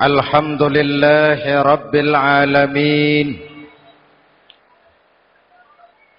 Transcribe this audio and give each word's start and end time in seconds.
الحمد 0.00 0.62
لله 0.62 1.62
رب 1.62 1.94
العالمين 1.94 3.38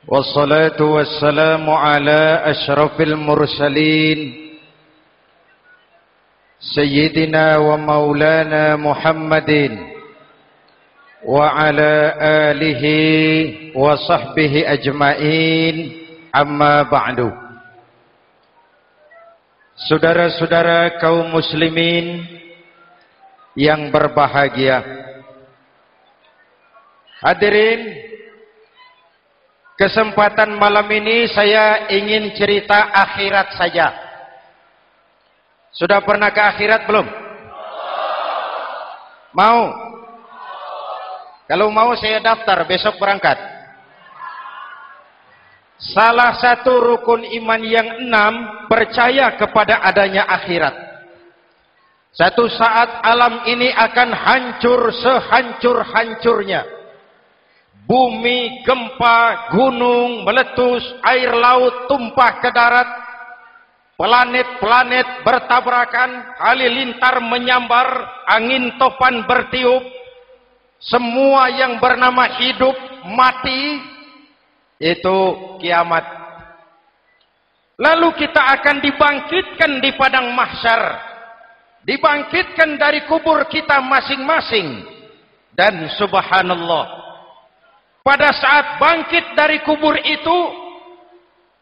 والصلاة 0.08 0.78
والسلام 0.82 1.70
على 1.70 2.22
أشرف 2.46 3.02
المرسلين 3.02 4.20
سيدنا 6.60 7.58
ومولانا 7.58 8.76
محمد 8.76 9.52
وعلى 11.26 11.94
آله 12.22 12.84
وصحبه 13.76 14.54
أجمعين. 14.78 15.76
أما 16.36 16.84
بعد 16.86 17.20
Saudara-saudara 19.90 21.02
kaum 21.02 21.34
muslimin 21.34 22.22
yang 23.58 23.92
berbahagia 23.92 24.80
Hadirin 27.22 28.10
Kesempatan 29.78 30.62
malam 30.62 30.86
ini 30.94 31.26
saya 31.34 31.90
ingin 31.90 32.34
cerita 32.38 32.94
akhirat 32.94 33.58
saja 33.58 33.88
Sudah 35.72 36.04
pernah 36.04 36.30
ke 36.30 36.42
akhirat 36.44 36.84
belum? 36.86 37.08
Mau? 39.32 39.62
Kalau 41.48 41.68
mau 41.72 41.92
saya 42.00 42.24
daftar 42.24 42.64
besok 42.68 42.96
berangkat. 43.00 43.36
Salah 45.82 46.38
satu 46.38 46.78
rukun 46.78 47.26
iman 47.42 47.62
yang 47.66 47.88
enam 48.06 48.34
percaya 48.70 49.34
kepada 49.36 49.82
adanya 49.82 50.28
akhirat. 50.30 50.91
Satu 52.12 52.44
saat 52.52 53.00
alam 53.08 53.48
ini 53.48 53.72
akan 53.72 54.10
hancur 54.12 54.92
sehancur-hancurnya. 55.00 56.68
Bumi, 57.88 58.64
gempa, 58.68 59.52
gunung, 59.56 60.28
meletus, 60.28 60.84
air 61.08 61.32
laut 61.32 61.88
tumpah 61.88 62.44
ke 62.44 62.52
darat. 62.52 62.90
Planet-planet 63.96 65.24
bertabrakan, 65.24 66.36
halilintar 66.42 67.22
menyambar, 67.22 67.88
angin 68.28 68.76
topan 68.76 69.24
bertiup, 69.30 69.84
semua 70.82 71.48
yang 71.54 71.78
bernama 71.78 72.26
hidup, 72.42 72.74
mati, 73.14 73.78
itu 74.82 75.20
kiamat. 75.62 76.02
Lalu 77.78 78.10
kita 78.18 78.42
akan 78.58 78.78
dibangkitkan 78.82 79.72
di 79.80 79.90
padang 79.94 80.34
mahsyar. 80.34 81.11
Dibangkitkan 81.82 82.78
dari 82.78 83.06
kubur 83.10 83.46
kita 83.50 83.82
masing-masing. 83.82 84.86
Dan 85.52 85.90
subhanallah. 86.00 86.86
Pada 88.02 88.34
saat 88.34 88.82
bangkit 88.82 89.38
dari 89.38 89.62
kubur 89.62 89.94
itu, 90.00 90.38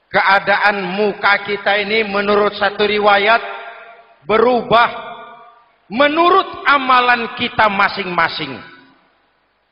keadaan 0.09 0.95
muka 0.97 1.45
kita 1.45 1.77
ini 1.83 2.07
menurut 2.07 2.57
satu 2.57 2.85
riwayat 2.85 3.41
berubah 4.25 4.89
menurut 5.89 6.65
amalan 6.69 7.33
kita 7.37 7.69
masing-masing. 7.69 8.57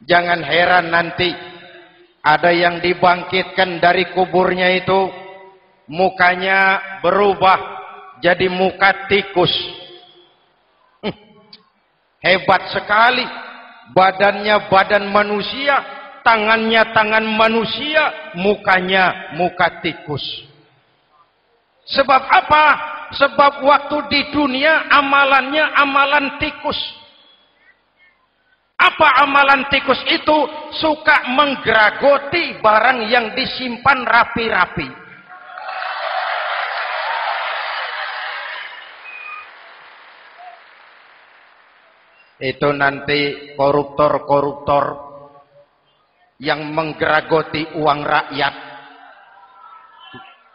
Jangan 0.05 0.45
heran 0.45 0.93
nanti 0.93 1.29
ada 2.21 2.53
yang 2.53 2.81
dibangkitkan 2.81 3.81
dari 3.81 4.13
kuburnya 4.13 4.77
itu 4.77 5.09
mukanya 5.89 6.81
berubah 7.01 7.57
jadi 8.21 8.49
muka 8.49 9.09
tikus. 9.09 9.53
Hebat 12.27 12.75
sekali. 12.75 13.23
Badannya 13.95 14.67
badan 14.67 15.07
manusia, 15.15 15.79
tangannya 16.19 16.91
tangan 16.91 17.23
manusia, 17.23 18.35
mukanya 18.35 19.31
muka 19.39 19.79
tikus. 19.79 20.21
Sebab 21.87 22.19
apa? 22.19 22.65
Sebab 23.15 23.63
waktu 23.63 23.97
di 24.11 24.21
dunia 24.35 24.91
amalannya 24.91 25.71
amalan 25.79 26.35
tikus. 26.35 26.75
Apa 28.75 29.23
amalan 29.23 29.63
tikus 29.71 30.03
itu? 30.11 30.37
Suka 30.83 31.31
menggeragoti 31.31 32.59
barang 32.59 33.07
yang 33.07 33.31
disimpan 33.31 34.03
rapi-rapi. 34.03 35.06
Itu 42.37 42.69
nanti 42.69 43.53
koruptor-koruptor 43.57 44.85
yang 46.37 46.69
menggeragoti 46.69 47.81
uang 47.81 48.01
rakyat. 48.05 48.55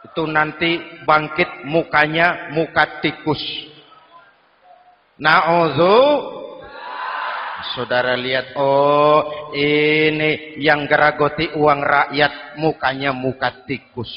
Itu 0.07 0.23
nanti 0.31 0.79
bangkit 1.03 1.67
mukanya 1.67 2.55
muka 2.55 3.03
tikus. 3.03 3.41
Na'udzu 5.19 5.99
Saudara 7.63 8.19
lihat, 8.19 8.59
oh 8.59 9.49
ini 9.55 10.59
yang 10.59 10.83
geragoti 10.83 11.47
uang 11.55 11.79
rakyat 11.79 12.59
mukanya 12.59 13.15
muka 13.15 13.63
tikus. 13.63 14.11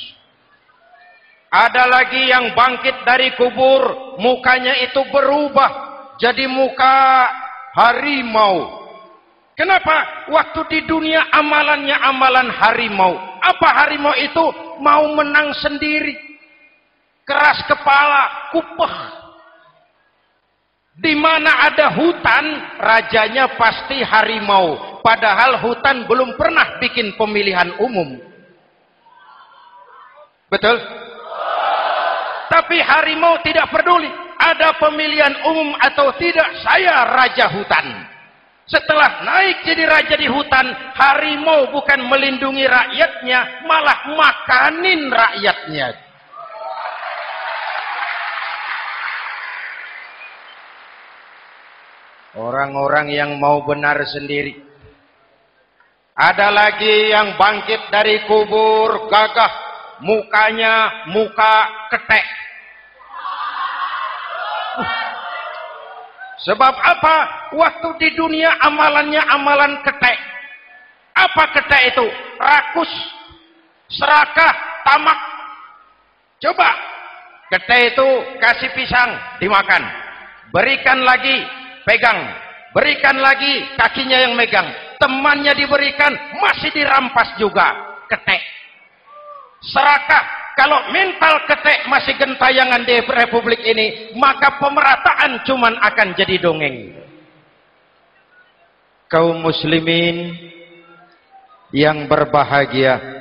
Ada 1.47 1.87
lagi 1.87 2.27
yang 2.27 2.59
bangkit 2.59 3.07
dari 3.07 3.33
kubur, 3.39 4.19
mukanya 4.19 4.75
itu 4.83 4.99
berubah 5.09 5.87
jadi 6.19 6.49
muka 6.49 6.97
harimau. 7.77 8.83
Kenapa? 9.57 10.29
Waktu 10.33 10.61
di 10.69 10.81
dunia 10.89 11.29
amalannya 11.33 11.97
amalan 12.01 12.49
harimau. 12.49 13.13
Apa 13.41 13.85
harimau 13.85 14.13
itu? 14.17 14.45
Mau 14.81 15.13
menang 15.17 15.53
sendiri. 15.61 16.17
Keras 17.25 17.61
kepala, 17.69 18.53
kupeh 18.53 19.17
di 20.97 21.13
mana 21.13 21.69
ada 21.69 21.93
hutan, 21.93 22.45
rajanya 22.81 23.53
pasti 23.61 24.01
harimau. 24.01 25.01
Padahal 25.05 25.61
hutan 25.61 26.09
belum 26.09 26.41
pernah 26.41 26.81
bikin 26.81 27.13
pemilihan 27.21 27.77
umum. 27.85 28.17
Betul? 30.49 30.81
Tapi 32.47 32.79
harimau 32.79 33.43
tidak 33.43 33.71
peduli. 33.75 34.11
Ada 34.37 34.77
pemilihan 34.79 35.35
umum 35.49 35.75
atau 35.81 36.15
tidak, 36.21 36.47
saya 36.63 37.09
raja 37.11 37.51
hutan. 37.51 37.87
Setelah 38.67 39.23
naik 39.23 39.63
jadi 39.63 39.87
raja 39.87 40.15
di 40.19 40.27
hutan, 40.27 40.67
harimau 40.99 41.71
bukan 41.71 42.03
melindungi 42.11 42.67
rakyatnya, 42.67 43.63
malah 43.63 43.99
makanin 44.11 45.07
rakyatnya. 45.07 45.89
Orang-orang 52.37 53.09
yang 53.09 53.41
mau 53.41 53.65
benar 53.65 53.97
sendiri. 54.05 54.61
Ada 56.13 56.53
lagi 56.53 57.13
yang 57.13 57.41
bangkit 57.41 57.89
dari 57.89 58.29
kubur 58.29 59.09
gagah. 59.09 59.66
Mukanya 60.05 61.07
muka 61.09 61.55
ketek. 61.93 62.27
Sebab 66.45 66.75
apa? 66.77 67.17
Waktu 67.57 67.89
di 67.99 68.09
dunia 68.15 68.55
amalannya 68.61 69.23
amalan 69.25 69.81
ketek. 69.81 70.19
Apa 71.17 71.45
ketek 71.57 71.97
itu? 71.97 72.07
Rakus, 72.37 72.93
serakah, 73.89 74.53
tamak. 74.85 75.19
Coba. 76.45 76.71
Ketek 77.47 77.95
itu 77.95 78.09
kasih 78.43 78.71
pisang, 78.75 79.11
dimakan. 79.41 79.87
Berikan 80.53 81.01
lagi 81.03 81.47
pegang 81.87 82.19
berikan 82.75 83.17
lagi 83.23 83.63
kakinya 83.79 84.19
yang 84.21 84.35
megang 84.35 84.67
temannya 84.99 85.55
diberikan 85.55 86.13
masih 86.43 86.69
dirampas 86.75 87.39
juga 87.39 87.73
ketek 88.11 88.43
serakah 89.67 90.25
kalau 90.57 90.89
mental 90.95 91.45
ketek 91.45 91.85
masih 91.91 92.17
gentayangan 92.17 92.87
di 92.87 92.97
republik 93.05 93.61
ini 93.67 94.17
maka 94.17 94.57
pemerataan 94.57 95.45
cuman 95.45 95.75
akan 95.83 96.09
jadi 96.17 96.41
dongeng 96.41 96.97
kaum 99.07 99.39
muslimin 99.43 100.35
yang 101.75 102.07
berbahagia. 102.07 103.15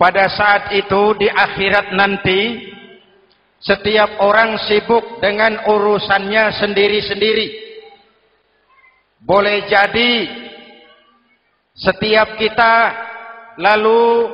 Pada 0.00 0.32
saat 0.32 0.72
itu 0.72 1.02
di 1.20 1.28
akhirat 1.28 1.92
nanti 1.92 2.72
setiap 3.60 4.16
orang 4.24 4.56
sibuk 4.64 5.20
dengan 5.20 5.60
urusannya 5.68 6.56
sendiri-sendiri. 6.56 7.48
Boleh 9.20 9.68
jadi 9.68 10.12
setiap 11.76 12.40
kita 12.40 12.72
lalu 13.60 14.32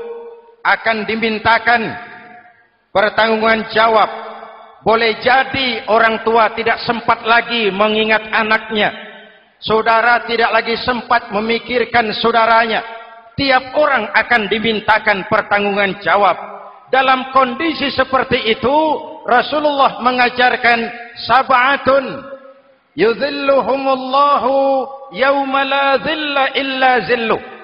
akan 0.63 1.03
dimintakan 1.05 1.83
pertanggungan 2.95 3.67
jawab. 3.75 4.09
Boleh 4.87 5.19
jadi 5.19 5.83
orang 5.91 6.23
tua 6.23 6.55
tidak 6.55 6.79
sempat 6.87 7.27
lagi 7.27 7.75
mengingat 7.75 8.23
anaknya. 8.31 8.95
Saudara 9.59 10.23
tidak 10.31 10.55
lagi 10.55 10.79
sempat 10.79 11.35
memikirkan 11.35 12.15
saudaranya. 12.23 12.87
Tiap 13.35 13.75
orang 13.75 14.09
akan 14.15 14.49
dimintakan 14.49 15.27
pertanggungan 15.27 15.99
jawab. 16.01 16.39
Dalam 16.89 17.35
kondisi 17.35 17.91
seperti 17.91 18.47
itu, 18.47 18.77
Rasulullah 19.27 19.99
mengajarkan 20.07 20.87
sab'atun 21.27 22.31
yudhilluhumullahu 22.95 24.55
yawma 25.19 25.67
la 25.67 25.99
dhilla 25.99 26.55
illa 26.55 26.91
zilluh. 27.11 27.56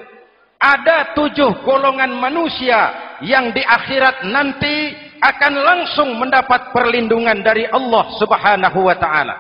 Ada 0.63 1.19
tujuh 1.19 1.67
golongan 1.67 2.15
manusia 2.15 3.19
yang 3.19 3.51
di 3.51 3.67
akhirat 3.67 4.31
nanti 4.31 4.95
akan 5.19 5.55
langsung 5.59 6.15
mendapat 6.23 6.71
perlindungan 6.71 7.43
dari 7.43 7.67
Allah 7.67 8.15
Subhanahu 8.23 8.87
wa 8.87 8.95
taala. 8.95 9.35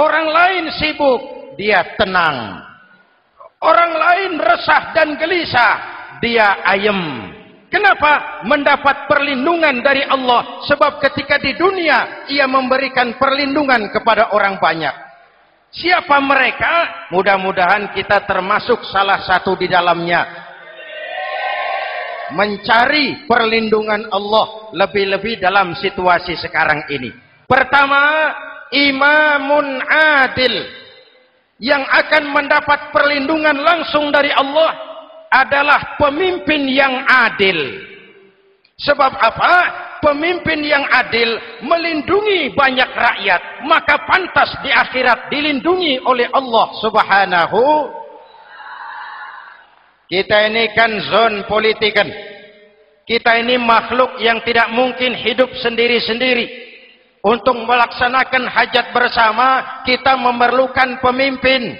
Orang 0.00 0.32
lain 0.32 0.64
sibuk, 0.80 1.20
dia 1.60 1.84
tenang. 2.00 2.64
Orang 3.60 3.92
lain 3.92 4.32
resah 4.40 4.92
dan 4.96 5.16
gelisah, 5.20 5.74
dia 6.20 6.60
ayem. 6.64 7.32
Kenapa? 7.72 8.44
Mendapat 8.46 9.08
perlindungan 9.10 9.82
dari 9.82 10.04
Allah. 10.06 10.62
Sebab 10.68 11.00
ketika 11.00 11.40
di 11.40 11.56
dunia, 11.56 12.28
ia 12.30 12.44
memberikan 12.46 13.16
perlindungan 13.18 13.90
kepada 13.90 14.30
orang 14.30 14.60
banyak. 14.60 14.94
Siapa 15.74 16.22
mereka? 16.22 17.06
Mudah-mudahan 17.10 17.90
kita 17.90 18.22
termasuk 18.30 18.78
salah 18.94 19.26
satu 19.26 19.58
di 19.58 19.66
dalamnya. 19.66 20.43
Mencari 22.34 23.24
perlindungan 23.30 24.10
Allah 24.10 24.74
lebih-lebih 24.74 25.38
dalam 25.38 25.78
situasi 25.78 26.34
sekarang 26.42 26.82
ini. 26.90 27.14
Pertama, 27.46 28.34
imamun 28.74 29.78
adil. 29.88 30.54
Yang 31.62 31.86
akan 31.86 32.24
mendapat 32.34 32.90
perlindungan 32.90 33.54
langsung 33.62 34.10
dari 34.10 34.34
Allah 34.34 34.74
adalah 35.30 35.98
pemimpin 35.98 36.66
yang 36.66 37.06
adil. 37.06 37.78
Sebab 38.82 39.12
apa? 39.14 39.54
Pemimpin 40.02 40.60
yang 40.60 40.84
adil 40.92 41.40
melindungi 41.64 42.52
banyak 42.52 42.90
rakyat, 42.92 43.64
maka 43.64 44.04
pantas 44.04 44.52
di 44.60 44.68
akhirat 44.68 45.32
dilindungi 45.32 46.02
oleh 46.04 46.28
Allah 46.28 46.66
Subhanahu. 46.82 47.62
Kita 50.04 50.36
ini 50.52 50.68
kan 50.76 50.90
zon 51.08 51.48
politikan. 51.48 52.08
Kita 53.04 53.36
ini 53.36 53.60
makhluk 53.60 54.16
yang 54.20 54.40
tidak 54.44 54.72
mungkin 54.72 55.12
hidup 55.16 55.48
sendiri-sendiri. 55.60 56.64
Untuk 57.24 57.56
melaksanakan 57.56 58.44
hajat 58.52 58.92
bersama, 58.92 59.80
kita 59.88 60.12
memerlukan 60.16 61.00
pemimpin. 61.00 61.72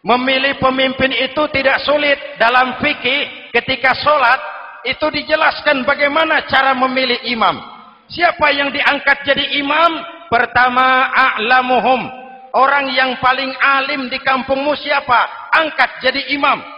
Memilih 0.00 0.56
pemimpin 0.56 1.12
itu 1.12 1.42
tidak 1.52 1.82
sulit 1.84 2.16
dalam 2.40 2.80
fikih 2.80 3.52
ketika 3.52 3.92
sholat 4.00 4.40
itu 4.86 5.06
dijelaskan 5.12 5.82
bagaimana 5.82 6.46
cara 6.46 6.72
memilih 6.72 7.20
imam. 7.26 7.58
Siapa 8.06 8.54
yang 8.54 8.70
diangkat 8.70 9.26
jadi 9.26 9.60
imam? 9.60 9.92
Pertama 10.30 11.10
a'lamuhum. 11.10 12.06
Orang 12.54 12.88
yang 12.94 13.18
paling 13.20 13.52
alim 13.60 14.08
di 14.08 14.16
kampungmu 14.22 14.72
siapa? 14.78 15.52
Angkat 15.52 16.00
jadi 16.00 16.32
imam. 16.32 16.75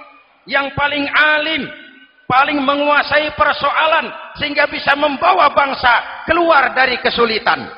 Yang 0.49 0.73
paling 0.73 1.05
alim, 1.13 1.69
paling 2.25 2.61
menguasai 2.65 3.37
persoalan 3.37 4.09
sehingga 4.41 4.65
bisa 4.69 4.97
membawa 4.97 5.53
bangsa 5.53 6.25
keluar 6.25 6.73
dari 6.73 6.97
kesulitan. 7.05 7.69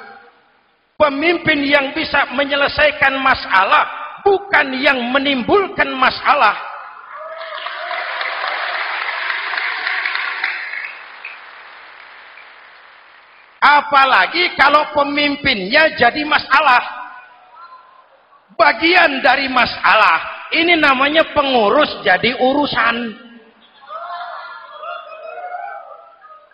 Pemimpin 0.94 1.66
yang 1.66 1.90
bisa 1.90 2.30
menyelesaikan 2.30 3.18
masalah 3.18 3.84
bukan 4.22 4.78
yang 4.78 5.00
menimbulkan 5.10 5.90
masalah. 5.96 6.70
Apalagi 13.60 14.56
kalau 14.56 14.88
pemimpinnya 14.96 15.92
jadi 16.00 16.24
masalah. 16.24 16.80
Bagian 18.56 19.20
dari 19.20 19.48
masalah. 19.52 20.39
Ini 20.50 20.74
namanya 20.78 21.30
pengurus 21.30 22.02
jadi 22.02 22.34
urusan. 22.38 22.96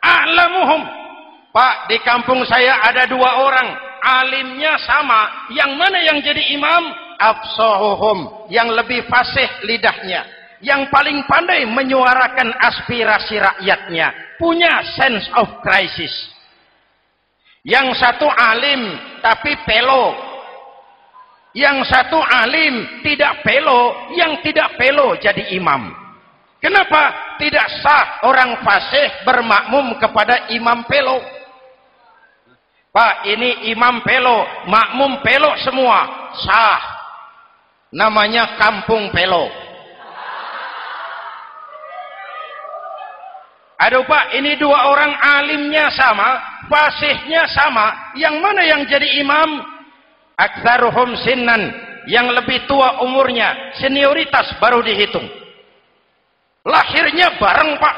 A'lamuhum. 0.05 0.83
Pak, 1.51 1.89
di 1.89 1.97
kampung 2.05 2.45
saya 2.45 2.85
ada 2.85 3.09
dua 3.09 3.41
orang. 3.41 3.69
Alimnya 4.05 4.77
sama. 4.85 5.49
Yang 5.51 5.71
mana 5.75 5.99
yang 6.05 6.19
jadi 6.21 6.43
imam? 6.53 7.07
afsahuhum 7.19 8.49
yang 8.53 8.69
lebih 8.73 9.05
fasih 9.09 9.49
lidahnya 9.65 10.25
yang 10.65 10.89
paling 10.89 11.25
pandai 11.29 11.65
menyuarakan 11.69 12.53
aspirasi 12.61 13.37
rakyatnya 13.41 14.37
punya 14.41 14.81
sense 14.97 15.29
of 15.37 15.49
crisis 15.61 16.13
yang 17.67 17.93
satu 17.97 18.29
alim 18.29 18.97
tapi 19.21 19.53
pelo 19.65 20.17
yang 21.57 21.81
satu 21.89 22.21
alim 22.21 23.01
tidak 23.01 23.41
pelo. 23.41 24.13
Yang 24.13 24.45
tidak 24.45 24.77
pelo 24.77 25.17
jadi 25.17 25.57
imam. 25.57 25.89
Kenapa 26.61 27.33
tidak 27.41 27.65
sah 27.81 28.29
orang 28.29 28.61
fasih 28.61 29.25
bermakmum 29.25 29.97
kepada 29.97 30.53
imam 30.53 30.85
pelo? 30.85 31.25
Pak 32.93 33.29
ini 33.29 33.73
imam 33.73 34.05
pelo 34.05 34.45
makmum 34.69 35.25
pelo 35.25 35.57
semua. 35.65 36.29
Sah. 36.45 36.81
Namanya 37.97 38.61
Kampung 38.61 39.09
Pelo. 39.15 39.49
Aduh 43.77 44.05
Pak, 44.05 44.33
ini 44.37 44.57
dua 44.57 44.89
orang 44.91 45.13
alimnya 45.17 45.93
sama, 45.93 46.41
fasihnya 46.67 47.45
sama, 47.53 48.13
yang 48.19 48.41
mana 48.41 48.65
yang 48.65 48.83
jadi 48.89 49.21
imam? 49.21 49.76
Aktsaruhum 50.37 51.17
sinnan, 51.25 51.73
yang 52.07 52.29
lebih 52.29 52.69
tua 52.69 53.01
umurnya, 53.01 53.73
senioritas 53.81 54.53
baru 54.61 54.85
dihitung. 54.85 55.25
Lahirnya 56.67 57.41
bareng 57.41 57.81
Pak. 57.81 57.97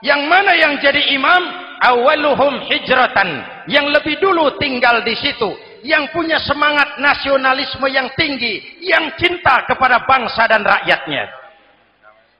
Yang 0.00 0.22
mana 0.30 0.52
yang 0.54 0.80
jadi 0.80 1.12
imam? 1.12 1.42
Awaluhum 1.78 2.66
hijratan, 2.66 3.38
yang 3.70 3.86
lebih 3.94 4.18
dulu 4.18 4.58
tinggal 4.58 4.98
di 5.06 5.14
situ, 5.14 5.54
yang 5.86 6.10
punya 6.10 6.42
semangat 6.42 6.98
nasionalisme 6.98 7.86
yang 7.86 8.10
tinggi, 8.18 8.82
yang 8.82 9.14
cinta 9.14 9.62
kepada 9.62 10.02
bangsa 10.02 10.50
dan 10.50 10.66
rakyatnya. 10.66 11.30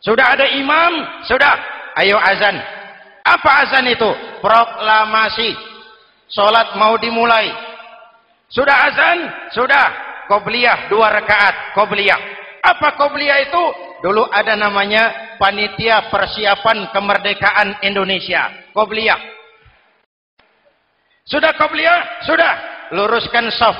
Sudah 0.02 0.34
ada 0.34 0.46
imam, 0.58 1.22
sudah, 1.26 1.54
ayo 2.02 2.18
azan. 2.18 2.58
Apa 3.22 3.50
azan 3.66 3.86
itu? 3.86 4.10
Proklamasi. 4.42 5.54
Salat 6.34 6.74
mau 6.74 6.98
dimulai. 6.98 7.67
Sudah 8.48 8.76
azan? 8.88 9.18
Sudah. 9.52 9.88
Qobliyah 10.28 10.92
dua 10.92 11.08
rakaat, 11.08 11.72
qobliyah. 11.72 12.20
Apa 12.60 13.00
qobliyah 13.00 13.48
itu? 13.48 13.64
Dulu 14.04 14.28
ada 14.28 14.54
namanya 14.60 15.36
panitia 15.40 16.12
persiapan 16.12 16.92
kemerdekaan 16.92 17.80
Indonesia. 17.80 18.52
Qobliyah. 18.76 19.16
Sudah 21.24 21.56
qobliyah? 21.56 22.28
Sudah 22.28 22.52
luruskan 22.92 23.48
saf, 23.56 23.76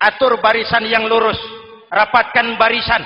atur 0.00 0.40
barisan 0.40 0.84
yang 0.88 1.04
lurus, 1.08 1.36
rapatkan 1.92 2.56
barisan. 2.56 3.04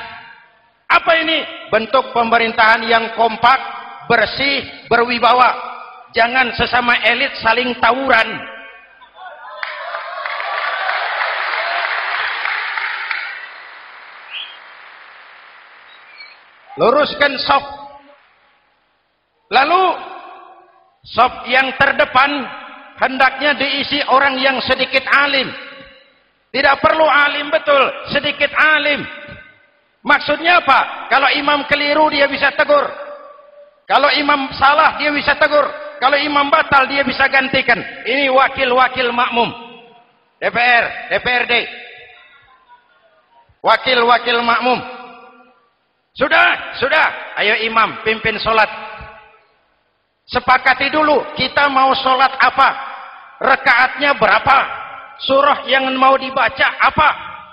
Apa 0.87 1.13
ini? 1.19 1.43
Bentuk 1.75 2.15
pemerintahan 2.15 2.87
yang 2.87 3.19
kompak, 3.19 3.59
bersih, 4.07 4.87
berwibawa. 4.87 5.55
Jangan 6.15 6.55
sesama 6.55 6.95
elit 7.03 7.35
saling 7.43 7.75
tawuran. 7.83 8.56
Luruskan 16.77 17.41
saf. 17.41 17.65
Lalu 19.49 19.83
saf 21.07 21.49
yang 21.49 21.73
terdepan 21.81 22.45
hendaknya 23.01 23.57
diisi 23.57 24.01
orang 24.09 24.37
yang 24.37 24.61
sedikit 24.65 25.05
alim. 25.09 25.49
Tidak 26.53 26.77
perlu 26.81 27.05
alim 27.05 27.53
betul, 27.53 27.83
sedikit 28.13 28.49
alim. 28.57 29.05
Maksudnya 30.07 30.63
apa? 30.63 31.11
Kalau 31.11 31.29
imam 31.35 31.67
keliru 31.67 32.09
dia 32.09 32.31
bisa 32.31 32.53
tegur. 32.55 32.87
Kalau 33.87 34.11
imam 34.15 34.51
salah 34.55 34.95
dia 34.97 35.11
bisa 35.11 35.35
tegur. 35.35 35.67
Kalau 35.97 36.17
imam 36.21 36.47
batal 36.53 36.87
dia 36.87 37.03
bisa 37.03 37.25
gantikan. 37.27 37.81
Ini 38.05 38.29
wakil-wakil 38.31 39.09
makmum. 39.11 39.49
DPR, 40.37 40.85
DPRD. 41.11 41.53
Wakil-wakil 43.65 44.37
makmum. 44.45 44.79
Sudah, 46.17 46.81
sudah. 46.81 47.37
Ayo 47.37 47.61
imam, 47.69 48.01
pimpin 48.01 48.41
solat. 48.41 48.69
Sepakati 50.27 50.89
dulu, 50.89 51.23
kita 51.37 51.69
mau 51.69 51.93
solat 52.01 52.33
apa? 52.41 52.69
Rekaatnya 53.37 54.17
berapa? 54.17 54.59
Surah 55.23 55.69
yang 55.69 55.93
mau 56.01 56.17
dibaca 56.17 56.67
apa? 56.81 57.09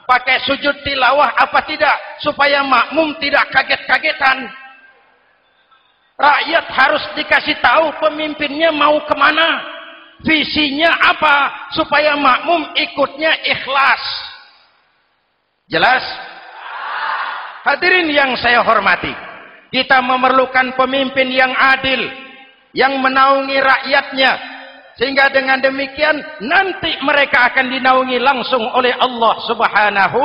Pakai 0.08 0.48
sujud 0.48 0.84
tilawah 0.84 1.32
apa 1.36 1.63
tidak? 1.67 1.96
Supaya 2.24 2.63
makmum 2.63 3.15
tidak 3.20 3.51
kaget-kagetan. 3.51 4.48
Rakyat 6.15 6.65
harus 6.72 7.03
dikasih 7.20 7.60
tahu 7.60 7.91
pemimpinnya 8.00 8.72
mau 8.72 8.96
ke 9.03 9.15
mana. 9.15 9.60
Visinya 10.24 10.91
apa? 11.03 11.67
Supaya 11.75 12.15
makmum 12.15 12.72
ikutnya 12.79 13.43
ikhlas. 13.43 14.03
Jelas? 15.67 16.03
Hadirin 17.63 18.12
yang 18.12 18.36
saya 18.39 18.60
hormati, 18.60 19.12
kita 19.72 20.03
memerlukan 20.03 20.75
pemimpin 20.75 21.32
yang 21.32 21.51
adil, 21.55 22.12
yang 22.75 23.00
menaungi 23.00 23.55
rakyatnya, 23.55 24.32
sehingga 25.00 25.32
dengan 25.32 25.63
demikian 25.63 26.20
nanti 26.43 26.91
mereka 27.00 27.50
akan 27.51 27.72
dinaungi 27.72 28.20
langsung 28.20 28.67
oleh 28.75 28.91
Allah 29.00 29.34
Subhanahu 29.48 30.24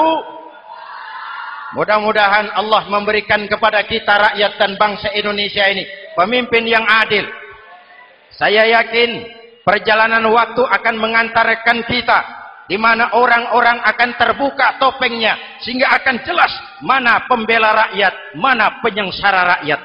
Mudah-mudahan 1.68 2.48
Allah 2.56 2.88
memberikan 2.88 3.44
kepada 3.44 3.84
kita 3.84 4.08
rakyat 4.08 4.56
dan 4.56 4.80
bangsa 4.80 5.12
Indonesia 5.12 5.68
ini 5.68 5.84
pemimpin 6.16 6.64
yang 6.64 6.80
adil. 6.80 7.28
Saya 8.32 8.64
yakin 8.80 9.28
perjalanan 9.68 10.24
waktu 10.32 10.64
akan 10.64 10.94
mengantarkan 10.96 11.84
kita 11.84 12.18
di 12.68 12.76
mana 12.76 13.16
orang-orang 13.16 13.80
akan 13.80 14.10
terbuka 14.20 14.76
topengnya 14.76 15.34
sehingga 15.64 15.88
akan 15.98 16.20
jelas 16.22 16.52
mana 16.84 17.24
pembela 17.24 17.72
rakyat, 17.72 18.36
mana 18.36 18.78
penyengsara 18.84 19.56
rakyat. 19.56 19.80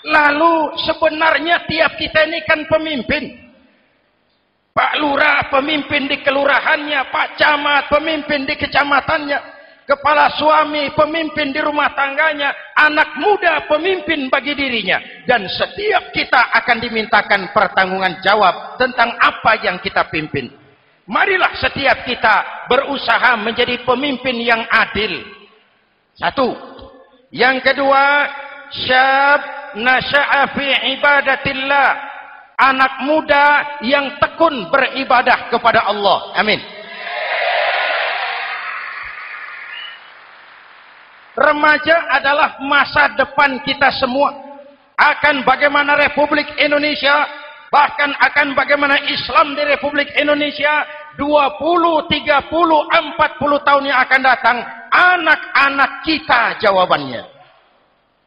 Lalu 0.00 0.54
sebenarnya 0.86 1.66
tiap 1.68 1.92
kita 1.98 2.24
ini 2.24 2.40
kan 2.46 2.64
pemimpin. 2.70 3.50
Pak 4.70 5.02
Lurah 5.02 5.50
pemimpin 5.50 6.06
di 6.06 6.22
kelurahannya, 6.22 7.10
Pak 7.10 7.36
Camat 7.36 7.90
pemimpin 7.90 8.46
di 8.46 8.54
kecamatannya, 8.54 9.59
kepala 9.90 10.30
suami, 10.38 10.94
pemimpin 10.94 11.50
di 11.50 11.58
rumah 11.58 11.90
tangganya, 11.98 12.54
anak 12.78 13.18
muda, 13.18 13.66
pemimpin 13.66 14.30
bagi 14.30 14.54
dirinya. 14.54 15.02
Dan 15.26 15.50
setiap 15.50 16.14
kita 16.14 16.54
akan 16.62 16.78
dimintakan 16.78 17.50
pertanggungan 17.50 18.22
jawab 18.22 18.78
tentang 18.78 19.18
apa 19.18 19.58
yang 19.66 19.82
kita 19.82 20.06
pimpin. 20.06 20.46
Marilah 21.10 21.50
setiap 21.58 22.06
kita 22.06 22.66
berusaha 22.70 23.34
menjadi 23.42 23.82
pemimpin 23.82 24.38
yang 24.38 24.62
adil. 24.70 25.26
Satu. 26.14 26.54
Yang 27.34 27.66
kedua, 27.66 28.30
syab 28.86 29.40
nasya'a 29.74 30.54
fi 30.54 30.66
ibadatillah. 30.94 31.88
Anak 32.60 33.08
muda 33.08 33.46
yang 33.82 34.20
tekun 34.20 34.68
beribadah 34.68 35.48
kepada 35.48 35.88
Allah. 35.88 36.36
Amin. 36.36 36.60
Remaja 41.38 42.10
adalah 42.10 42.58
masa 42.62 43.14
depan 43.14 43.62
kita 43.62 43.90
semua. 43.94 44.34
Akan 44.98 45.46
bagaimana 45.46 45.96
Republik 45.96 46.44
Indonesia, 46.60 47.24
bahkan 47.72 48.12
akan 48.18 48.52
bagaimana 48.52 48.98
Islam 49.08 49.54
di 49.56 49.62
Republik 49.64 50.10
Indonesia 50.18 50.84
20, 51.16 52.10
30, 52.10 52.50
40 52.50 53.66
tahun 53.66 53.84
yang 53.88 53.98
akan 54.04 54.20
datang, 54.20 54.56
anak-anak 54.90 55.90
kita 56.04 56.58
jawabannya. 56.60 57.22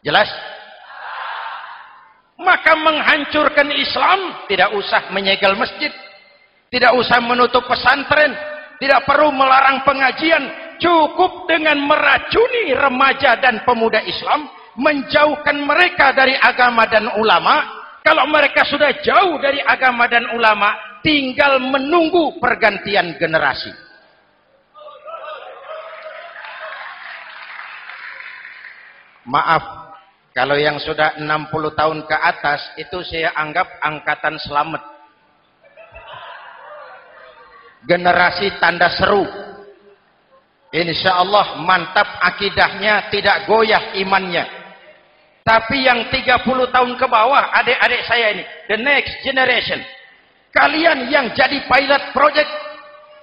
Jelas? 0.02 0.28
Maka 2.40 2.74
menghancurkan 2.76 3.70
Islam 3.72 4.48
tidak 4.50 4.74
usah 4.74 5.14
menyegel 5.14 5.54
masjid, 5.56 5.94
tidak 6.74 6.92
usah 6.98 7.22
menutup 7.22 7.64
pesantren, 7.70 8.34
tidak 8.82 9.06
perlu 9.06 9.30
melarang 9.30 9.86
pengajian, 9.86 10.63
cukup 10.84 11.48
dengan 11.48 11.80
meracuni 11.88 12.76
remaja 12.76 13.40
dan 13.40 13.64
pemuda 13.64 14.04
Islam, 14.04 14.52
menjauhkan 14.76 15.56
mereka 15.64 16.12
dari 16.12 16.36
agama 16.36 16.84
dan 16.92 17.08
ulama. 17.16 17.82
Kalau 18.04 18.28
mereka 18.28 18.68
sudah 18.68 18.92
jauh 19.00 19.40
dari 19.40 19.64
agama 19.64 20.12
dan 20.12 20.28
ulama, 20.36 20.76
tinggal 21.00 21.56
menunggu 21.64 22.36
pergantian 22.44 23.16
generasi. 23.16 23.72
Maaf, 29.24 29.64
kalau 30.36 30.60
yang 30.60 30.84
sudah 30.84 31.16
60 31.16 31.80
tahun 31.80 32.04
ke 32.04 32.18
atas, 32.20 32.60
itu 32.76 33.00
saya 33.08 33.32
anggap 33.40 33.72
angkatan 33.80 34.36
selamat. 34.36 34.84
Generasi 37.88 38.52
tanda 38.60 38.92
seru 38.92 39.53
Insya 40.74 41.22
Allah 41.22 41.62
mantap 41.62 42.18
akidahnya, 42.18 43.14
tidak 43.14 43.46
goyah 43.46 43.94
imannya. 43.94 44.42
Tapi 45.46 45.86
yang 45.86 46.10
30 46.10 46.74
tahun 46.74 46.92
ke 46.98 47.06
bawah, 47.06 47.54
adik-adik 47.62 48.02
saya 48.10 48.34
ini, 48.34 48.44
the 48.66 48.78
next 48.82 49.22
generation. 49.22 49.78
Kalian 50.50 51.14
yang 51.14 51.30
jadi 51.38 51.62
pilot 51.70 52.04
project, 52.10 52.50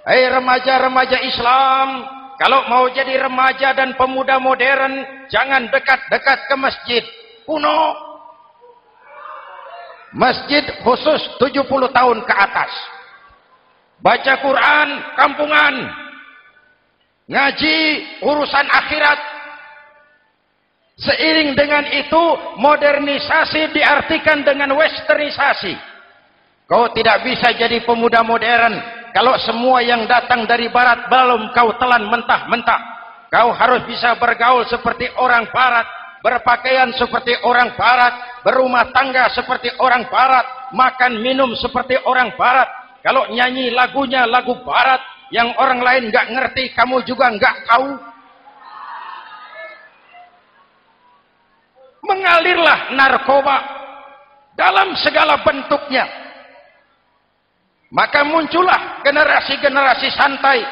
hei 0.06 0.30
remaja-remaja 0.30 1.18
Islam, 1.26 1.88
kalau 2.38 2.70
mau 2.70 2.86
jadi 2.88 3.18
remaja 3.18 3.74
dan 3.74 3.98
pemuda 3.98 4.38
modern, 4.38 5.26
jangan 5.26 5.66
dekat-dekat 5.74 6.38
ke 6.46 6.54
masjid 6.54 7.02
kuno. 7.42 7.98
Masjid 10.14 10.62
khusus 10.86 11.20
70 11.42 11.66
tahun 11.90 12.18
ke 12.22 12.34
atas. 12.34 12.72
Baca 14.00 14.34
Quran, 14.40 14.88
kampungan, 15.20 15.74
ngaji 17.30 17.76
urusan 18.26 18.66
akhirat. 18.66 19.18
Seiring 21.00 21.56
dengan 21.56 21.88
itu 21.96 22.22
modernisasi 22.60 23.72
diartikan 23.72 24.44
dengan 24.44 24.76
westernisasi. 24.76 25.72
Kau 26.68 26.92
tidak 26.92 27.24
bisa 27.24 27.56
jadi 27.56 27.80
pemuda 27.88 28.20
modern 28.20 28.76
kalau 29.16 29.34
semua 29.40 29.80
yang 29.80 30.04
datang 30.04 30.44
dari 30.44 30.68
barat 30.68 31.08
belum 31.08 31.56
kau 31.56 31.72
telan 31.80 32.04
mentah-mentah. 32.04 32.80
Kau 33.32 33.48
harus 33.56 33.80
bisa 33.88 34.12
bergaul 34.20 34.66
seperti 34.68 35.08
orang 35.16 35.48
barat 35.48 35.88
berpakaian 36.20 36.92
seperti 36.92 37.32
orang 37.48 37.72
barat 37.80 38.44
berumah 38.44 38.92
tangga 38.92 39.32
seperti 39.32 39.72
orang 39.80 40.04
barat 40.12 40.44
makan 40.76 41.24
minum 41.24 41.48
seperti 41.56 41.96
orang 42.04 42.36
barat. 42.36 42.68
Kalau 43.00 43.32
nyanyi 43.32 43.72
lagunya 43.72 44.28
lagu 44.28 44.52
barat 44.60 45.00
yang 45.30 45.54
orang 45.58 45.78
lain 45.78 46.02
nggak 46.10 46.26
ngerti, 46.34 46.74
kamu 46.74 47.06
juga 47.06 47.30
nggak 47.30 47.56
tahu. 47.70 47.90
Mengalirlah 52.02 52.90
narkoba 52.98 53.56
dalam 54.58 54.98
segala 54.98 55.38
bentuknya. 55.46 56.04
Maka 57.90 58.22
muncullah 58.22 59.02
generasi-generasi 59.02 60.08
santai, 60.14 60.62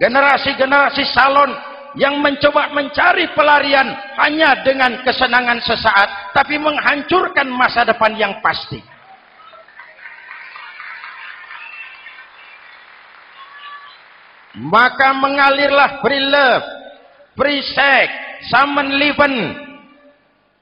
generasi-generasi 0.00 1.04
salon 1.12 1.52
yang 1.96 2.20
mencoba 2.20 2.68
mencari 2.72 3.28
pelarian 3.32 3.88
hanya 4.20 4.60
dengan 4.64 5.00
kesenangan 5.00 5.60
sesaat, 5.64 6.32
tapi 6.36 6.60
menghancurkan 6.60 7.48
masa 7.48 7.88
depan 7.88 8.12
yang 8.16 8.36
pasti. 8.44 8.80
Maka 14.58 15.14
mengalirlah 15.14 16.02
free 16.02 16.24
love, 16.26 16.66
free 17.38 17.62
sex, 17.70 18.06
samen 18.50 18.98
liven, 18.98 19.34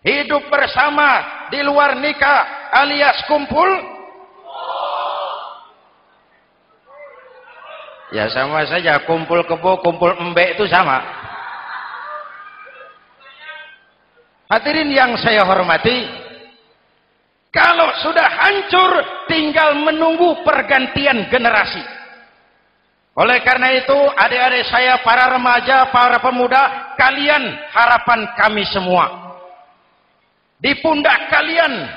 hidup 0.05 0.45
bersama 0.53 1.25
di 1.49 1.65
luar 1.65 1.97
nikah 1.97 2.71
alias 2.77 3.25
kumpul. 3.25 3.97
Ya 8.15 8.31
sama 8.31 8.63
saja, 8.71 9.03
kumpul 9.03 9.43
kebo, 9.49 9.83
kumpul 9.83 10.15
embek 10.23 10.55
itu 10.55 10.65
sama. 10.71 11.03
Hadirin 14.47 14.95
yang 14.95 15.19
saya 15.19 15.43
hormati, 15.43 16.07
kalau 17.51 17.91
sudah 17.99 18.31
hancur, 18.31 19.03
tinggal 19.27 19.75
menunggu 19.75 20.39
pergantian 20.47 21.27
generasi. 21.27 21.83
Oleh 23.17 23.41
karena 23.41 23.73
itu, 23.73 23.97
adik-adik 24.13 24.69
saya, 24.69 25.01
para 25.01 25.33
remaja, 25.33 25.89
para 25.89 26.21
pemuda, 26.21 26.93
kalian 27.01 27.49
harapan 27.73 28.29
kami 28.37 28.61
semua. 28.69 29.09
Di 30.61 30.77
pundak 30.85 31.33
kalian, 31.33 31.89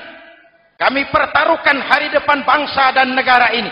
kami 0.80 1.04
pertaruhkan 1.12 1.76
hari 1.84 2.08
depan 2.08 2.40
bangsa 2.40 2.96
dan 2.96 3.12
negara 3.12 3.52
ini. 3.52 3.68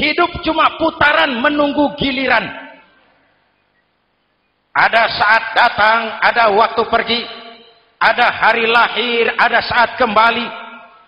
Hidup 0.00 0.40
cuma 0.40 0.72
putaran 0.80 1.36
menunggu 1.36 1.92
giliran. 2.00 2.48
Ada 4.72 5.04
saat 5.20 5.44
datang, 5.52 6.00
ada 6.20 6.52
waktu 6.52 6.82
pergi, 6.88 7.20
ada 8.00 8.28
hari 8.28 8.64
lahir, 8.68 9.36
ada 9.36 9.60
saat 9.64 10.00
kembali, 10.00 10.48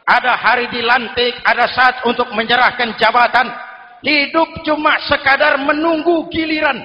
ada 0.09 0.37
hari 0.37 0.69
dilantik, 0.73 1.37
ada 1.45 1.69
saat 1.73 2.01
untuk 2.05 2.29
menyerahkan 2.33 2.97
jabatan. 2.97 3.68
Hidup 3.99 4.63
cuma 4.63 4.95
sekadar 5.11 5.59
menunggu 5.59 6.31
giliran. 6.31 6.79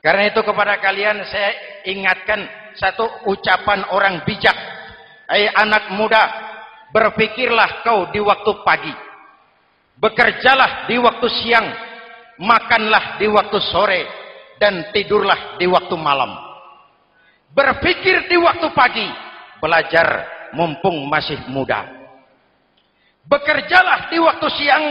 Karena 0.00 0.30
itu 0.30 0.40
kepada 0.40 0.80
kalian 0.80 1.20
saya 1.28 1.50
ingatkan 1.84 2.46
satu 2.78 3.28
ucapan 3.28 3.84
orang 3.92 4.22
bijak. 4.24 4.54
Hai 5.26 5.46
anak 5.52 5.94
muda, 5.94 6.22
berpikirlah 6.94 7.82
kau 7.86 8.08
di 8.10 8.18
waktu 8.22 8.52
pagi. 8.66 8.94
Bekerjalah 10.00 10.88
di 10.88 10.96
waktu 10.96 11.28
siang, 11.28 11.66
makanlah 12.40 13.20
di 13.20 13.28
waktu 13.28 13.58
sore, 13.68 14.02
dan 14.56 14.88
tidurlah 14.96 15.60
di 15.60 15.68
waktu 15.68 15.94
malam. 16.00 16.32
Berpikir 17.52 18.30
di 18.30 18.40
waktu 18.40 18.72
pagi, 18.72 19.06
belajar 19.60 20.24
mumpung 20.56 21.04
masih 21.10 21.36
muda. 21.52 21.84
Bekerjalah 23.28 24.08
di 24.08 24.18
waktu 24.18 24.48
siang, 24.56 24.84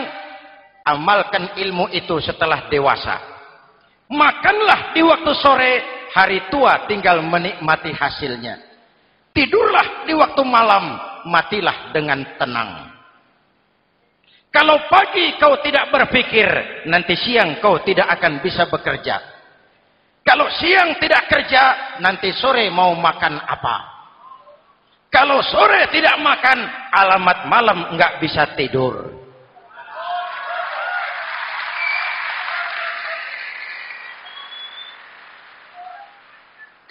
amalkan 0.86 1.56
ilmu 1.58 1.90
itu 1.92 2.20
setelah 2.24 2.68
dewasa. 2.72 3.18
Makanlah 4.10 4.98
di 4.98 5.06
waktu 5.06 5.32
sore, 5.38 5.74
hari 6.14 6.50
tua 6.50 6.90
tinggal 6.90 7.22
menikmati 7.22 7.94
hasilnya. 7.94 8.58
Tidurlah 9.30 10.10
di 10.10 10.14
waktu 10.18 10.42
malam, 10.42 10.98
matilah 11.30 11.94
dengan 11.94 12.26
tenang. 12.42 12.90
Kalau 14.50 14.90
pagi 14.90 15.38
kau 15.38 15.62
tidak 15.62 15.94
berpikir, 15.94 16.50
nanti 16.90 17.14
siang 17.14 17.62
kau 17.62 17.78
tidak 17.86 18.10
akan 18.18 18.42
bisa 18.42 18.66
bekerja. 18.66 19.22
Kalau 20.26 20.50
siang 20.58 20.98
tidak 20.98 21.30
kerja, 21.30 21.96
nanti 22.02 22.34
sore 22.34 22.66
mau 22.74 22.98
makan 22.98 23.38
apa? 23.46 23.78
Kalau 25.10 25.42
sore 25.46 25.90
tidak 25.94 26.18
makan, 26.22 26.66
alamat 26.94 27.40
malam 27.46 27.78
enggak 27.94 28.18
bisa 28.22 28.58
tidur. 28.58 29.19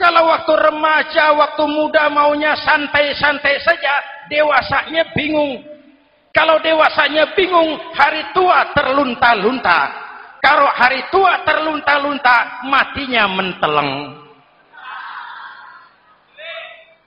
Kalau 0.08 0.24
waktu 0.24 0.56
remaja, 0.56 1.36
waktu 1.36 1.68
muda 1.68 2.08
maunya 2.08 2.56
santai-santai 2.56 3.60
saja, 3.60 4.00
dewasanya 4.32 5.04
bingung. 5.12 5.60
Kalau 6.32 6.56
dewasanya 6.64 7.36
bingung, 7.36 7.76
hari 7.92 8.24
tua 8.32 8.72
terlunta-lunta. 8.72 9.80
Kalau 10.40 10.64
hari 10.64 11.04
tua 11.12 11.44
terlunta-lunta, 11.44 12.64
matinya 12.64 13.28
menteleng. 13.28 14.16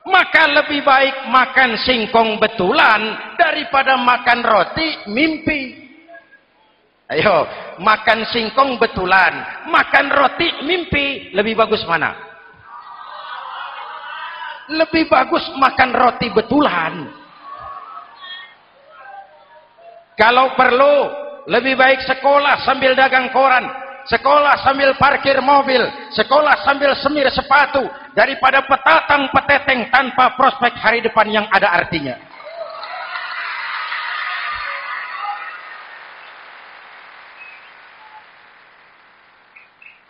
Maka 0.05 0.61
lebih 0.61 0.85
baik 0.85 1.25
makan 1.25 1.81
singkong 1.81 2.37
betulan 2.37 3.17
daripada 3.33 3.97
makan 3.97 4.45
roti 4.45 5.09
mimpi. 5.09 5.89
Ayo, 7.09 7.49
makan 7.81 8.29
singkong 8.29 8.77
betulan, 8.77 9.65
makan 9.73 10.05
roti 10.13 10.53
mimpi, 10.69 11.33
lebih 11.33 11.57
bagus 11.57 11.81
mana? 11.89 12.30
Lebih 14.71 15.11
bagus 15.11 15.43
makan 15.59 15.91
roti 15.91 16.31
betulan. 16.31 17.11
Kalau 20.15 20.55
perlu 20.55 20.95
lebih 21.49 21.75
baik 21.75 22.05
sekolah 22.07 22.61
sambil 22.63 22.93
dagang 22.93 23.33
koran, 23.33 23.67
sekolah 24.07 24.61
sambil 24.61 24.93
parkir 24.95 25.35
mobil, 25.41 25.81
sekolah 26.13 26.61
sambil 26.63 26.93
semir 27.01 27.27
sepatu, 27.33 27.83
daripada 28.13 28.63
petatang 28.63 29.27
peteteng 29.33 29.89
tanpa 29.89 30.37
prospek 30.37 30.71
hari 30.77 30.99
depan 31.01 31.27
yang 31.27 31.45
ada 31.51 31.73
artinya. 31.73 32.15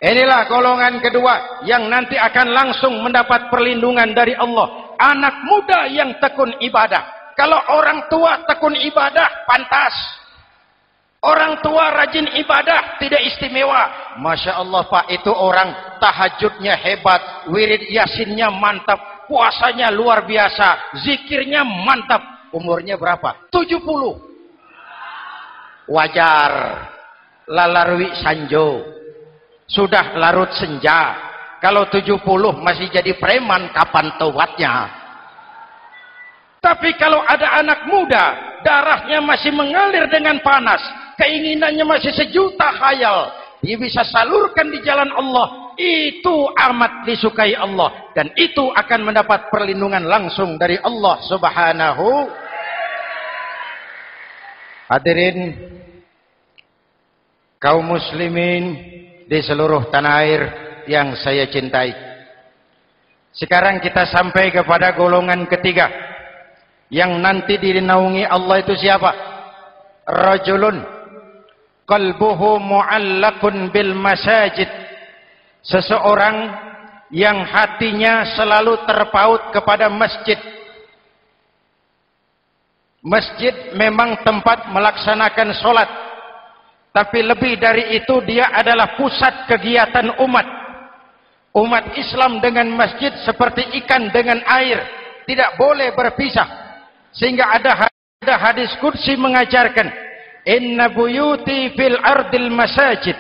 Inilah 0.02 0.50
golongan 0.50 0.98
kedua 0.98 1.62
yang 1.62 1.86
nanti 1.86 2.18
akan 2.18 2.50
langsung 2.50 3.06
mendapat 3.06 3.54
perlindungan 3.54 4.18
dari 4.18 4.34
Allah. 4.34 4.98
Anak 4.98 5.46
muda 5.46 5.86
yang 5.94 6.18
tekun 6.18 6.58
ibadah. 6.58 7.34
Kalau 7.38 7.62
orang 7.70 8.10
tua 8.10 8.42
tekun 8.50 8.74
ibadah, 8.82 9.46
pantas. 9.46 9.94
Orang 11.22 11.62
tua 11.62 11.94
rajin 11.94 12.26
ibadah 12.34 12.98
tidak 12.98 13.22
istimewa. 13.30 14.18
Masya 14.18 14.58
Allah 14.58 14.90
Pak 14.90 15.06
itu 15.14 15.30
orang 15.30 15.70
tahajudnya 16.02 16.74
hebat. 16.82 17.46
Wirid 17.54 17.86
yasinnya 17.94 18.50
mantap. 18.50 19.30
Puasanya 19.30 19.94
luar 19.94 20.26
biasa. 20.26 20.98
Zikirnya 21.06 21.62
mantap. 21.62 22.50
Umurnya 22.50 22.98
berapa? 22.98 23.38
70. 23.54 24.18
Wajar. 25.94 26.52
Lalarwi 27.46 28.10
Sanjo. 28.18 29.01
Sudah 29.72 30.20
larut 30.20 30.52
senja. 30.60 31.16
Kalau 31.64 31.88
70 31.88 32.20
masih 32.60 32.92
jadi 32.92 33.16
preman 33.16 33.72
kapan 33.72 34.12
tobatnya? 34.20 34.90
Tapi 36.62 36.94
kalau 37.00 37.24
ada 37.26 37.58
anak 37.64 37.90
muda, 37.90 38.26
darahnya 38.62 39.24
masih 39.24 39.50
mengalir 39.50 40.06
dengan 40.12 40.38
panas, 40.46 40.82
keinginannya 41.18 41.86
masih 41.86 42.14
sejuta 42.14 42.70
khayal 42.78 43.42
dia 43.62 43.78
bisa 43.78 44.02
salurkan 44.02 44.74
di 44.74 44.82
jalan 44.82 45.10
Allah 45.14 45.78
itu 45.78 46.50
amat 46.50 47.06
disukai 47.06 47.54
Allah 47.54 48.10
dan 48.18 48.34
itu 48.34 48.74
akan 48.74 49.00
mendapat 49.06 49.54
perlindungan 49.54 50.02
langsung 50.02 50.58
dari 50.58 50.82
Allah 50.82 51.22
subhanahu 51.30 52.26
hadirin 54.90 55.54
kaum 57.62 57.86
muslimin 57.86 58.82
di 59.32 59.39
seluruh 59.39 59.88
tanah 59.88 60.28
air 60.28 60.41
yang 60.91 61.15
saya 61.15 61.48
cintai. 61.48 61.96
Sekarang 63.32 63.80
kita 63.80 64.04
sampai 64.12 64.52
kepada 64.52 64.91
golongan 64.91 65.48
ketiga. 65.48 65.88
Yang 66.91 67.12
nanti 67.24 67.56
dinaungi 67.56 68.28
Allah 68.28 68.60
itu 68.60 68.76
siapa? 68.76 69.08
Rajulun. 70.04 70.84
Qalbuhu 71.88 72.60
mu'allakun 72.60 73.72
bil 73.72 73.96
masajid. 73.96 74.67
Seseorang 75.63 76.52
yang 77.15 77.48
hatinya 77.48 78.36
selalu 78.36 78.84
terpaut 78.84 79.56
kepada 79.56 79.88
masjid. 79.88 80.36
Masjid 83.00 83.56
memang 83.80 84.28
tempat 84.28 84.67
melaksanakan 84.76 85.56
solat 85.56 86.11
tapi 86.92 87.24
lebih 87.24 87.56
dari 87.56 87.96
itu 87.96 88.20
dia 88.28 88.52
adalah 88.52 89.00
pusat 89.00 89.48
kegiatan 89.48 90.12
umat. 90.20 90.48
Umat 91.52 91.96
Islam 91.96 92.40
dengan 92.44 92.68
masjid 92.72 93.12
seperti 93.24 93.64
ikan 93.84 94.12
dengan 94.12 94.40
air 94.44 94.80
tidak 95.28 95.56
boleh 95.56 95.92
berpisah. 95.96 96.48
Sehingga 97.12 97.48
ada 97.48 97.88
hadis 98.40 98.72
kursi 98.80 99.16
mengajarkan 99.20 99.88
inna 100.48 100.92
buyuti 100.92 101.76
fil 101.76 102.00
ardil 102.00 102.48
masajid 102.52 103.16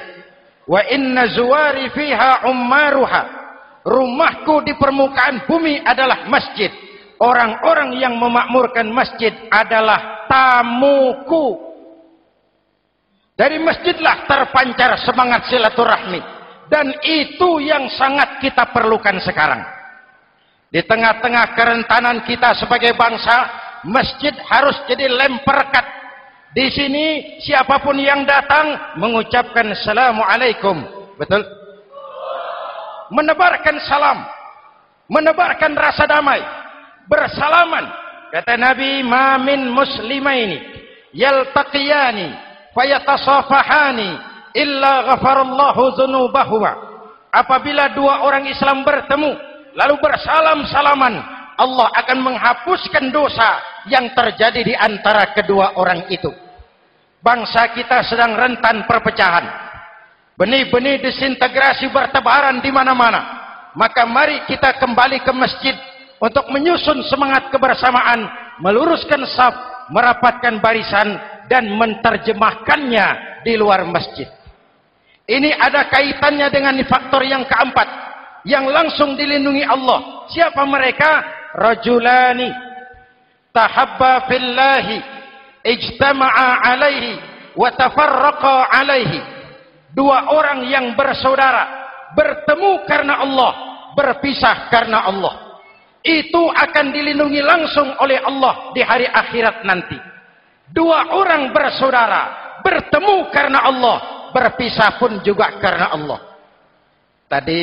wa 0.67 0.79
inna 0.91 1.31
zuwari 1.31 1.87
fiha 1.95 2.47
ummaruha. 2.47 3.39
Rumahku 3.81 4.61
di 4.67 4.77
permukaan 4.77 5.47
bumi 5.49 5.81
adalah 5.81 6.27
masjid. 6.29 6.69
Orang-orang 7.17 7.97
yang 7.97 8.13
memakmurkan 8.19 8.91
masjid 8.93 9.33
adalah 9.49 10.27
tamuku 10.29 11.70
dari 13.41 13.57
masjidlah 13.57 14.29
terpancar 14.29 15.01
semangat 15.01 15.49
silaturahmi 15.49 16.21
dan 16.69 16.93
itu 17.01 17.57
yang 17.65 17.89
sangat 17.97 18.37
kita 18.37 18.69
perlukan 18.69 19.17
sekarang 19.25 19.65
di 20.69 20.85
tengah-tengah 20.85 21.57
kerentanan 21.57 22.21
kita 22.21 22.53
sebagai 22.53 22.93
bangsa 22.93 23.49
masjid 23.89 24.37
harus 24.45 24.77
jadi 24.85 25.09
lem 25.09 25.41
perekat 25.41 26.01
di 26.51 26.67
sini 26.67 27.05
siapa 27.39 27.79
pun 27.79 27.95
yang 27.95 28.27
datang 28.27 28.99
mengucapkan 28.99 29.71
assalamualaikum. 29.71 30.83
Betul? 31.15 31.47
Menebarkan 33.15 33.79
salam. 33.87 34.27
Menebarkan 35.07 35.71
rasa 35.79 36.03
damai. 36.03 36.43
Bersalaman. 37.07 37.87
Kata 38.35 38.59
Nabi, 38.59 38.99
"Ma 39.03 39.39
min 39.39 39.71
muslimaini 39.71 40.59
yaltaqiyani 41.15 42.50
fayatasafahani 42.75 44.09
illa 44.55 45.13
ghafarallahu 45.13 45.95
dzunubahuma 45.95 46.71
apabila 47.31 47.95
dua 47.95 48.27
orang 48.27 48.47
Islam 48.47 48.83
bertemu 48.83 49.31
lalu 49.75 49.95
bersalam-salaman 50.03 51.41
Allah 51.61 51.87
akan 51.93 52.17
menghapuskan 52.25 53.13
dosa 53.13 53.61
yang 53.85 54.09
terjadi 54.17 54.65
di 54.65 54.73
antara 54.73 55.29
kedua 55.37 55.77
orang 55.77 56.09
itu. 56.09 56.33
Bangsa 57.21 57.69
kita 57.77 58.01
sedang 58.09 58.33
rentan 58.33 58.89
perpecahan. 58.89 59.45
Benih-benih 60.41 61.05
disintegrasi 61.05 61.93
bertebaran 61.93 62.57
di 62.65 62.73
mana-mana. 62.73 63.41
Maka 63.77 64.09
mari 64.09 64.41
kita 64.49 64.81
kembali 64.81 65.21
ke 65.21 65.29
masjid 65.29 65.77
untuk 66.17 66.49
menyusun 66.49 67.05
semangat 67.05 67.53
kebersamaan, 67.53 68.25
meluruskan 68.57 69.21
saf, 69.29 69.53
merapatkan 69.93 70.57
barisan 70.59 71.13
dan 71.51 71.67
menerjemahkannya 71.75 73.07
di 73.43 73.59
luar 73.59 73.83
masjid. 73.83 74.31
Ini 75.27 75.51
ada 75.59 75.91
kaitannya 75.91 76.47
dengan 76.47 76.79
faktor 76.87 77.27
yang 77.27 77.43
keempat 77.43 77.87
yang 78.47 78.71
langsung 78.71 79.19
dilindungi 79.19 79.67
Allah. 79.67 80.31
Siapa 80.31 80.63
mereka? 80.63 81.43
Rajulani 81.51 82.47
tahabba 83.51 84.31
fillahi 84.31 85.03
ijtama'a 85.67 86.47
alaihi 86.71 87.19
wa 87.59 87.67
tafarraqa 87.75 88.71
alaihi. 88.71 89.19
Dua 89.91 90.31
orang 90.31 90.71
yang 90.71 90.95
bersaudara 90.95 91.67
bertemu 92.15 92.87
karena 92.87 93.19
Allah, 93.27 93.51
berpisah 93.91 94.71
karena 94.71 95.03
Allah. 95.03 95.59
Itu 95.99 96.47
akan 96.47 96.95
dilindungi 96.95 97.43
langsung 97.43 97.91
oleh 97.99 98.17
Allah 98.23 98.71
di 98.71 98.81
hari 98.81 99.05
akhirat 99.05 99.67
nanti. 99.67 100.10
Dua 100.71 101.11
orang 101.19 101.51
bersaudara, 101.51 102.55
bertemu 102.63 103.27
karena 103.27 103.59
Allah, 103.67 103.97
berpisah 104.31 104.95
pun 104.95 105.19
juga 105.19 105.59
karena 105.59 105.91
Allah. 105.91 106.19
Tadi 107.27 107.61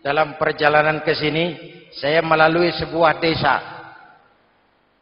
dalam 0.00 0.40
perjalanan 0.40 1.04
ke 1.04 1.12
sini, 1.12 1.56
saya 1.92 2.24
melalui 2.24 2.72
sebuah 2.72 3.20
desa. 3.20 3.56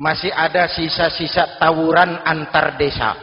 Masih 0.01 0.33
ada 0.33 0.67
sisa-sisa 0.67 1.61
tawuran 1.61 2.25
antar 2.27 2.75
desa. 2.75 3.15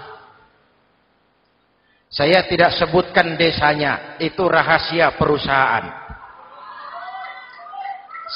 Saya 2.08 2.48
tidak 2.48 2.72
sebutkan 2.80 3.36
desanya, 3.36 4.15
itu 4.24 4.48
rahasia 4.48 5.12
perusahaan. 5.20 6.08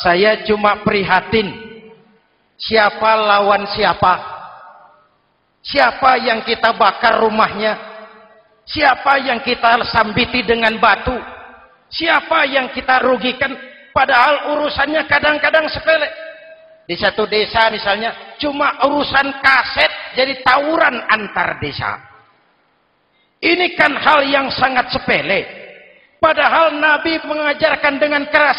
Saya 0.03 0.43
cuma 0.43 0.83
prihatin 0.83 1.51
siapa 2.59 3.11
lawan 3.15 3.67
siapa. 3.71 4.40
Siapa 5.61 6.17
yang 6.17 6.41
kita 6.41 6.73
bakar 6.73 7.21
rumahnya? 7.21 7.77
Siapa 8.65 9.21
yang 9.21 9.41
kita 9.45 9.81
sambiti 9.89 10.41
dengan 10.41 10.77
batu? 10.81 11.13
Siapa 11.91 12.49
yang 12.49 12.73
kita 12.73 13.01
rugikan? 13.05 13.53
Padahal 13.91 14.57
urusannya 14.57 15.05
kadang-kadang 15.05 15.67
sepele. 15.69 16.09
Di 16.89 16.97
satu 16.97 17.29
desa 17.29 17.69
misalnya, 17.69 18.35
cuma 18.41 18.73
urusan 18.89 19.37
kaset 19.39 19.91
jadi 20.17 20.41
tawuran 20.41 20.97
antar 21.07 21.61
desa. 21.61 21.99
Ini 23.41 23.73
kan 23.77 23.93
hal 23.97 24.25
yang 24.29 24.47
sangat 24.53 24.89
sepele. 24.93 25.45
Padahal 26.21 26.77
Nabi 26.77 27.17
mengajarkan 27.25 27.97
dengan 27.97 28.23
keras. 28.29 28.57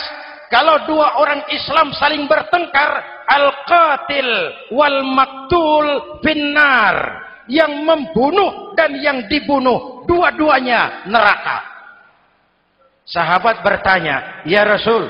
Kalau 0.52 0.84
dua 0.84 1.16
orang 1.16 1.48
Islam 1.48 1.96
saling 1.96 2.28
bertengkar. 2.28 3.24
Al-qatil 3.24 4.28
wal 4.76 5.00
maktul 5.16 6.20
finnar. 6.20 7.24
Yang 7.48 7.72
membunuh 7.80 8.76
dan 8.76 8.92
yang 9.00 9.24
dibunuh. 9.32 10.04
Dua-duanya 10.04 11.08
neraka. 11.08 11.64
Sahabat 13.08 13.64
bertanya. 13.64 14.44
Ya 14.44 14.68
Rasul. 14.68 15.08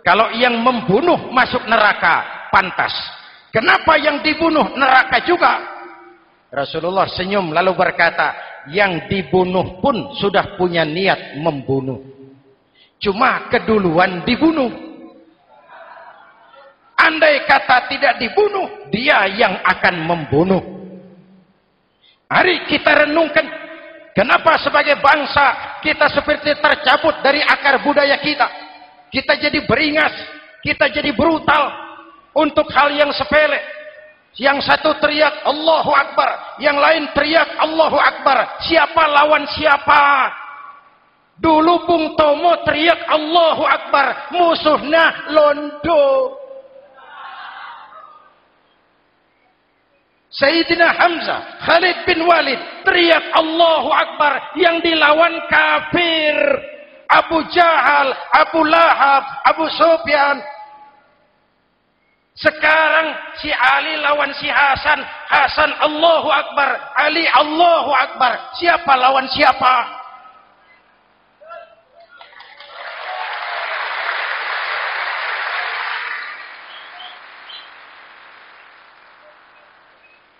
Kalau 0.00 0.32
yang 0.32 0.56
membunuh 0.56 1.28
masuk 1.36 1.68
neraka. 1.68 2.48
Pantas. 2.48 2.96
Kenapa 3.52 4.00
yang 4.00 4.24
dibunuh 4.24 4.72
neraka 4.72 5.20
juga? 5.28 5.52
Rasulullah 6.48 7.04
senyum 7.12 7.52
lalu 7.52 7.76
berkata 7.76 8.32
yang 8.72 9.04
dibunuh 9.04 9.84
pun 9.84 10.16
sudah 10.16 10.56
punya 10.56 10.80
niat 10.80 11.36
membunuh. 11.36 12.17
Cuma 12.98 13.46
keduluan 13.46 14.26
dibunuh. 14.26 14.70
Andai 16.98 17.46
kata 17.46 17.86
tidak 17.86 18.18
dibunuh, 18.18 18.90
dia 18.90 19.30
yang 19.38 19.54
akan 19.62 20.02
membunuh. 20.02 20.62
Mari 22.26 22.66
kita 22.66 23.06
renungkan, 23.06 23.46
kenapa 24.12 24.58
sebagai 24.60 24.98
bangsa 24.98 25.78
kita 25.80 26.10
seperti 26.10 26.58
tercabut 26.58 27.22
dari 27.22 27.38
akar 27.40 27.80
budaya 27.86 28.18
kita. 28.18 28.50
Kita 29.08 29.38
jadi 29.38 29.64
beringas, 29.64 30.12
kita 30.60 30.90
jadi 30.90 31.14
brutal 31.14 31.70
untuk 32.34 32.66
hal 32.74 32.92
yang 32.92 33.14
sepele. 33.14 33.62
Yang 34.36 34.68
satu 34.70 34.94
teriak 35.00 35.46
Allahu 35.46 35.90
Akbar, 35.94 36.60
yang 36.60 36.76
lain 36.76 37.10
teriak 37.16 37.48
Allahu 37.62 37.96
Akbar. 37.96 38.60
Siapa 38.66 39.02
lawan 39.08 39.48
siapa? 39.54 40.02
Dulu 41.38 41.86
Bung 41.86 42.18
Tomo 42.18 42.58
teriak 42.66 42.98
Allahu 43.06 43.62
Akbar, 43.62 44.34
musuhnya 44.34 45.30
londo. 45.30 46.34
Sayyidina 50.28 50.92
Hamzah, 50.92 51.40
Khalid 51.62 51.96
bin 52.04 52.26
Walid 52.26 52.58
teriak 52.82 53.22
Allahu 53.38 53.90
Akbar 53.90 54.54
yang 54.58 54.82
dilawan 54.82 55.34
kafir. 55.46 56.36
Abu 57.08 57.40
Jahal, 57.48 58.12
Abu 58.36 58.60
Lahab, 58.68 59.24
Abu 59.48 59.64
Sufyan, 59.72 60.36
sekarang 62.38 63.34
si 63.42 63.50
Ali 63.50 63.98
lawan 63.98 64.30
si 64.38 64.46
Hasan. 64.46 65.02
Hasan 65.26 65.74
Allahu 65.82 66.30
Akbar. 66.30 66.70
Ali 66.94 67.26
Allahu 67.26 67.90
Akbar. 67.90 68.54
Siapa 68.54 68.94
lawan 68.94 69.26
siapa? 69.34 69.97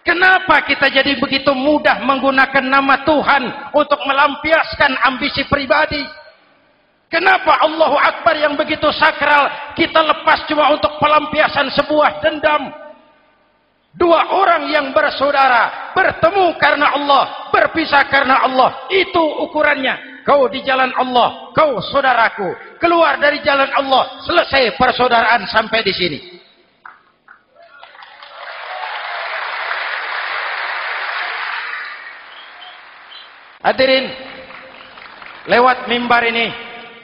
Kenapa 0.08 0.64
kita 0.64 0.88
jadi 0.88 1.20
begitu 1.20 1.52
mudah 1.52 2.00
menggunakan 2.00 2.64
nama 2.64 3.04
Tuhan 3.04 3.44
untuk 3.76 4.00
melampiaskan 4.08 4.96
ambisi 5.04 5.44
pribadi? 5.44 6.00
Kenapa 7.12 7.60
Allahu 7.60 7.92
Akbar 7.92 8.32
yang 8.40 8.56
begitu 8.56 8.88
sakral 8.96 9.52
kita 9.76 10.00
lepas 10.00 10.48
cuma 10.48 10.72
untuk 10.72 10.96
pelampiasan 10.96 11.68
sebuah 11.76 12.24
dendam? 12.24 12.72
Dua 14.00 14.32
orang 14.32 14.72
yang 14.72 14.96
bersaudara 14.96 15.92
bertemu 15.92 16.56
karena 16.56 16.88
Allah, 16.96 17.52
berpisah 17.52 18.08
karena 18.08 18.48
Allah. 18.48 18.88
Itu 18.88 19.20
ukurannya. 19.44 20.24
Kau 20.24 20.48
di 20.48 20.64
jalan 20.64 20.88
Allah, 20.96 21.52
kau 21.52 21.84
saudaraku. 21.84 22.80
Keluar 22.80 23.20
dari 23.20 23.44
jalan 23.44 23.68
Allah, 23.76 24.24
selesai 24.24 24.72
persaudaraan 24.80 25.44
sampai 25.52 25.84
di 25.84 25.92
sini. 25.92 26.37
Hadirin, 33.68 34.08
lewat 35.44 35.92
mimbar 35.92 36.24
ini 36.24 36.48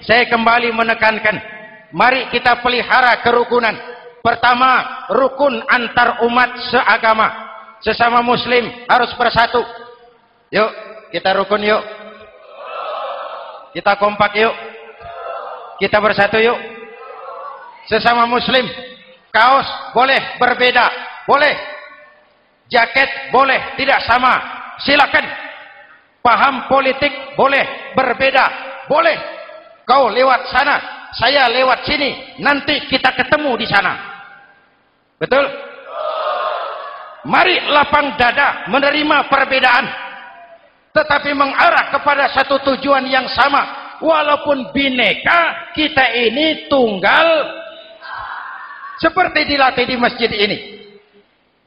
saya 0.00 0.24
kembali 0.33 0.72
menekankan 0.72 1.37
mari 1.92 2.33
kita 2.33 2.64
pelihara 2.64 3.20
kerukunan. 3.20 3.77
Pertama 4.24 5.05
rukun 5.12 5.61
antar 5.68 6.24
umat 6.24 6.57
seagama. 6.72 7.29
Sesama 7.85 8.24
muslim 8.24 8.64
harus 8.88 9.12
bersatu. 9.12 9.61
Yuk 10.48 10.72
kita 11.12 11.37
rukun 11.37 11.61
yuk. 11.68 11.85
Kita 13.77 14.00
kompak 14.00 14.33
yuk. 14.33 14.57
Kita 15.77 16.00
bersatu 16.00 16.40
yuk. 16.40 16.57
Sesama 17.92 18.24
muslim 18.24 18.64
kaos 19.29 19.68
boleh 19.92 20.40
berbeda. 20.40 20.88
Boleh. 21.29 21.53
Jaket 22.72 23.29
boleh 23.29 23.77
tidak 23.77 24.00
sama. 24.09 24.40
Silakan 24.81 25.43
paham 26.24 26.64
politik 26.72 27.37
boleh 27.37 27.92
berbeda 27.92 28.44
boleh 28.88 29.34
Kau 29.84 30.08
lewat 30.08 30.48
sana, 30.48 30.76
saya 31.12 31.52
lewat 31.52 31.84
sini. 31.84 32.40
Nanti 32.40 32.88
kita 32.88 33.12
ketemu 33.12 33.52
di 33.60 33.68
sana. 33.68 33.92
Betul? 35.20 35.44
Mari 37.28 37.56
lapang 37.68 38.16
dada 38.16 38.68
menerima 38.72 39.28
perbedaan. 39.28 39.87
Tetapi 40.92 41.30
mengarah 41.37 41.92
kepada 41.92 42.32
satu 42.32 42.64
tujuan 42.72 43.04
yang 43.08 43.28
sama. 43.28 43.84
Walaupun 44.00 44.72
bineka, 44.72 45.72
kita 45.76 46.04
ini 46.16 46.68
tunggal. 46.68 47.60
Seperti 49.00 49.44
dilatih 49.44 49.84
di 49.84 49.96
masjid 50.00 50.32
ini. 50.32 50.80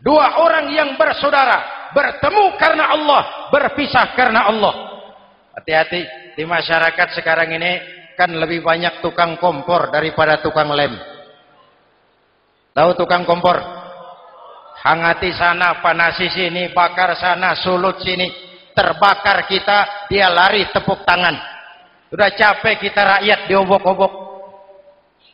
Dua 0.01 0.41
orang 0.41 0.73
yang 0.73 0.89
bersaudara, 0.97 1.76
bertemu 1.97 2.53
karena 2.61 2.93
Allah, 2.93 3.49
berpisah 3.49 4.13
karena 4.13 4.45
Allah. 4.45 4.75
Hati-hati 5.57 6.05
di 6.37 6.45
masyarakat 6.45 7.17
sekarang 7.17 7.49
ini 7.57 7.81
kan 8.13 8.29
lebih 8.29 8.61
banyak 8.61 9.01
tukang 9.01 9.41
kompor 9.41 9.89
daripada 9.89 10.37
tukang 10.37 10.69
lem. 10.77 10.93
Tahu 12.77 12.93
tukang 12.93 13.25
kompor? 13.25 13.57
Hangati 14.85 15.33
sana, 15.33 15.81
panasi 15.81 16.29
sini, 16.29 16.69
bakar 16.69 17.17
sana, 17.17 17.57
sulut 17.57 17.97
sini. 18.05 18.29
Terbakar 18.77 19.49
kita, 19.49 20.05
dia 20.05 20.29
lari 20.29 20.69
tepuk 20.69 21.01
tangan. 21.01 21.33
Sudah 22.13 22.29
capek 22.37 22.77
kita 22.77 23.01
rakyat 23.01 23.49
diobok-obok. 23.49 24.13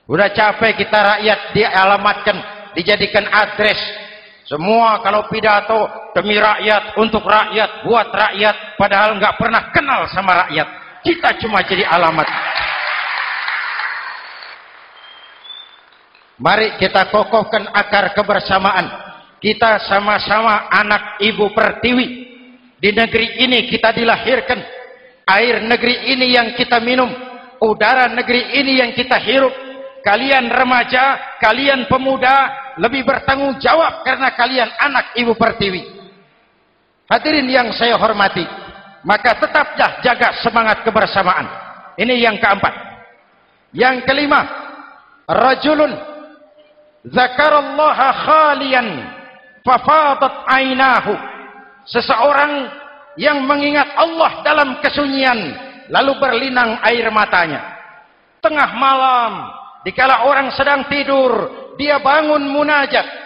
Sudah 0.08 0.32
capek 0.32 0.80
kita 0.80 0.96
rakyat 0.96 1.40
dialamatkan, 1.52 2.38
dijadikan 2.72 3.28
address. 3.28 4.03
Semua 4.54 5.02
kalau 5.02 5.26
pidato 5.34 5.90
demi 6.14 6.38
rakyat, 6.38 6.94
untuk 7.02 7.26
rakyat, 7.26 7.90
buat 7.90 8.06
rakyat, 8.14 8.78
padahal 8.78 9.18
nggak 9.18 9.34
pernah 9.42 9.74
kenal 9.74 10.06
sama 10.14 10.46
rakyat. 10.46 10.68
Kita 11.02 11.42
cuma 11.42 11.66
jadi 11.66 11.90
alamat. 11.90 12.30
Mari 16.38 16.78
kita 16.78 17.10
kokohkan 17.10 17.66
akar 17.74 18.14
kebersamaan. 18.14 18.94
Kita 19.42 19.90
sama-sama 19.90 20.70
anak 20.70 21.18
ibu 21.26 21.50
pertiwi. 21.50 22.08
Di 22.78 22.94
negeri 22.94 23.42
ini 23.42 23.66
kita 23.66 23.90
dilahirkan. 23.90 24.62
Air 25.34 25.66
negeri 25.66 26.14
ini 26.14 26.30
yang 26.30 26.54
kita 26.54 26.78
minum. 26.78 27.10
Udara 27.58 28.06
negeri 28.06 28.54
ini 28.54 28.86
yang 28.86 28.94
kita 28.94 29.18
hirup. 29.18 29.73
Kalian 30.04 30.52
remaja, 30.52 31.40
kalian 31.40 31.88
pemuda, 31.88 32.52
lebih 32.76 33.08
bertanggung 33.08 33.56
jawab 33.64 34.04
karena 34.04 34.36
kalian 34.36 34.68
anak 34.84 35.16
ibu 35.16 35.32
pertiwi. 35.32 36.04
Hadirin 37.08 37.48
yang 37.48 37.72
saya 37.72 37.96
hormati 37.96 38.44
maka 39.04 39.36
tetaplah 39.36 40.00
jaga 40.00 40.32
semangat 40.40 40.82
kebersamaan. 40.82 41.46
Ini 42.00 42.24
yang 42.24 42.40
keempat. 42.40 42.74
Yang 43.76 44.08
kelima 44.08 44.48
rajulun 45.28 45.92
zakarallaha 47.12 48.08
khalian 48.26 48.88
fafadat 49.62 50.36
ainahu. 50.50 51.14
Seseorang 51.84 52.72
yang 53.20 53.44
mengingat 53.44 53.92
Allah 54.00 54.40
dalam 54.42 54.80
kesunyian 54.80 55.52
lalu 55.92 56.16
berlinang 56.18 56.80
air 56.88 57.12
matanya. 57.12 57.60
Tengah 58.40 58.72
malam 58.76 59.63
dikala 59.84 60.28
orang 60.28 60.52
sedang 60.56 60.88
tidur 60.88 61.32
dia 61.76 62.00
bangun 62.00 62.48
munajat 62.50 63.24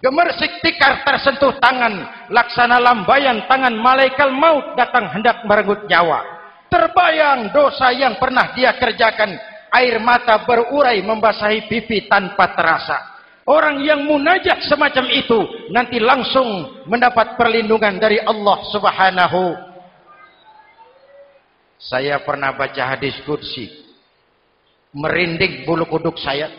Gemersik 0.00 0.64
tikar 0.64 1.04
tersentuh 1.04 1.60
tangan, 1.60 2.24
laksana 2.32 2.80
lambayan 2.80 3.44
tangan 3.44 3.76
malaikat 3.76 4.32
maut 4.32 4.72
datang 4.72 5.12
hendak 5.12 5.44
merenggut 5.44 5.84
nyawa. 5.84 6.24
Terbayang 6.72 7.52
dosa 7.52 7.92
yang 7.92 8.16
pernah 8.16 8.56
dia 8.56 8.72
kerjakan, 8.80 9.36
air 9.76 10.00
mata 10.00 10.40
berurai 10.48 11.04
membasahi 11.04 11.68
pipi 11.68 12.08
tanpa 12.08 12.56
terasa. 12.56 12.96
Orang 13.44 13.84
yang 13.84 14.08
munajat 14.08 14.64
semacam 14.64 15.04
itu 15.12 15.68
nanti 15.68 16.00
langsung 16.00 16.80
mendapat 16.88 17.36
perlindungan 17.36 18.00
dari 18.00 18.24
Allah 18.24 18.58
Subhanahu. 18.72 19.44
Saya 21.76 22.24
pernah 22.24 22.56
baca 22.56 22.96
hadis 22.96 23.20
qudsi. 23.28 23.89
Merinding 24.90 25.62
bulu 25.62 25.86
kuduk 25.86 26.18
saya 26.18 26.50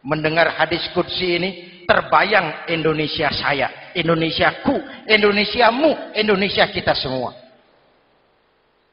mendengar 0.00 0.50
hadis 0.56 0.82
qudsi 0.96 1.36
ini 1.36 1.50
terbayang 1.84 2.70
Indonesia 2.70 3.28
saya, 3.34 3.92
Indonesiaku, 3.92 4.78
Indonesiamu, 5.06 6.14
Indonesia 6.16 6.64
kita 6.70 6.96
semua. 6.96 7.36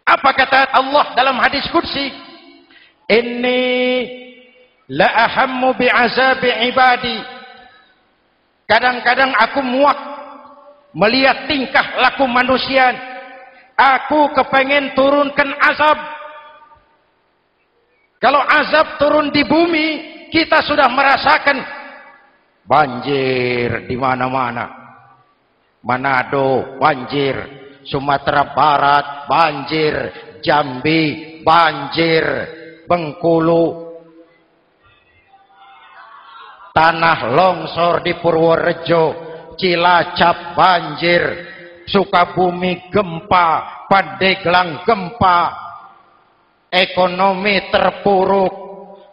Apa 0.07 0.31
kata 0.31 0.71
Allah 0.71 1.11
dalam 1.19 1.35
hadis 1.43 1.67
kursi? 1.67 2.09
Inni 3.11 4.07
la 4.87 5.07
ahammu 5.27 5.75
bi'azabi 5.75 6.71
ibadi. 6.71 7.17
Kadang-kadang 8.67 9.35
aku 9.35 9.59
muak 9.63 9.99
melihat 10.95 11.47
tingkah 11.51 11.99
laku 11.99 12.23
manusia. 12.23 12.95
Aku 13.75 14.31
kepengen 14.31 14.95
turunkan 14.95 15.53
azab. 15.59 15.99
Kalau 18.17 18.41
azab 18.41 18.97
turun 18.97 19.29
di 19.29 19.45
bumi, 19.45 19.87
kita 20.33 20.65
sudah 20.65 20.89
merasakan 20.89 21.57
banjir 22.65 23.85
di 23.85 23.93
mana-mana. 23.93 24.65
Manado 25.85 26.81
banjir, 26.81 27.37
Sumatera 27.85 28.51
Barat 28.57 29.29
banjir, 29.29 29.95
Jambi 30.41 31.39
banjir, 31.45 32.25
Bengkulu. 32.89 33.85
Tanah 36.73 37.19
longsor 37.33 38.01
di 38.01 38.17
Purworejo, 38.17 39.05
Cilacap 39.57 40.57
banjir, 40.57 41.23
Sukabumi 41.85 42.89
gempa, 42.89 43.85
Pandeglang 43.85 44.81
gempa, 44.83 45.66
ekonomi 46.71 47.71
terpuruk, 47.71 48.53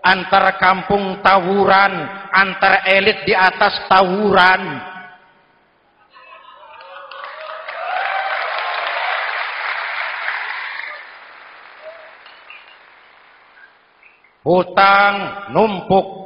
antara 0.04 0.58
kampung 0.60 1.24
tawuran, 1.24 1.92
antara 2.34 2.84
elit 2.86 3.24
di 3.24 3.32
atas 3.32 3.88
tawuran. 3.88 4.92
Hutang 14.44 15.14
numpuk. 15.56 16.24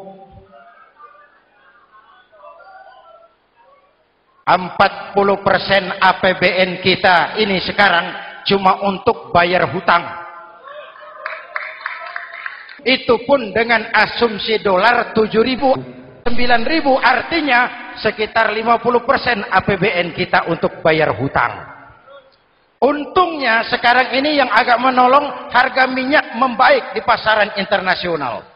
40% 4.49 6.01
APBN 6.01 6.81
kita 6.81 7.37
ini 7.37 7.61
sekarang 7.61 8.17
cuma 8.49 8.81
untuk 8.81 9.29
bayar 9.29 9.69
hutang. 9.69 10.28
Itu 12.87 13.23
pun 13.27 13.51
dengan 13.51 13.91
asumsi 13.91 14.63
dolar 14.63 15.11
7.000, 15.11 16.29
9.000 16.31 16.35
artinya 16.99 17.61
sekitar 17.99 18.55
50% 18.55 19.51
APBN 19.51 20.15
kita 20.15 20.47
untuk 20.47 20.79
bayar 20.83 21.11
hutang. 21.19 21.79
Untungnya 22.79 23.67
sekarang 23.67 24.15
ini 24.15 24.39
yang 24.39 24.47
agak 24.55 24.79
menolong 24.79 25.51
harga 25.51 25.91
minyak 25.91 26.39
membaik 26.39 26.95
di 26.95 27.03
pasaran 27.03 27.51
internasional. 27.59 28.47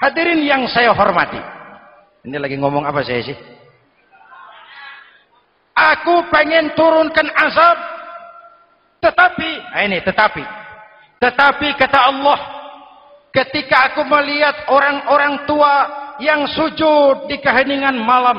Hadirin 0.00 0.40
yang 0.40 0.64
saya 0.72 0.96
hormati. 0.96 1.38
Ini 2.24 2.40
lagi 2.40 2.56
ngomong 2.56 2.88
apa 2.88 3.04
saya 3.04 3.20
sih? 3.20 3.36
Aku 5.76 6.24
pengen 6.32 6.72
turunkan 6.72 7.28
azab. 7.36 7.78
Tetapi, 9.02 9.50
nah 9.74 9.82
ini 9.82 9.98
tetapi. 10.00 10.44
Tetapi 11.20 11.68
kata 11.74 11.98
Allah, 12.00 12.38
Ketika 13.32 13.92
aku 13.92 14.04
melihat 14.04 14.68
orang-orang 14.68 15.48
tua 15.48 15.74
yang 16.20 16.44
sujud 16.52 17.26
di 17.32 17.40
keheningan 17.40 17.96
malam. 17.96 18.38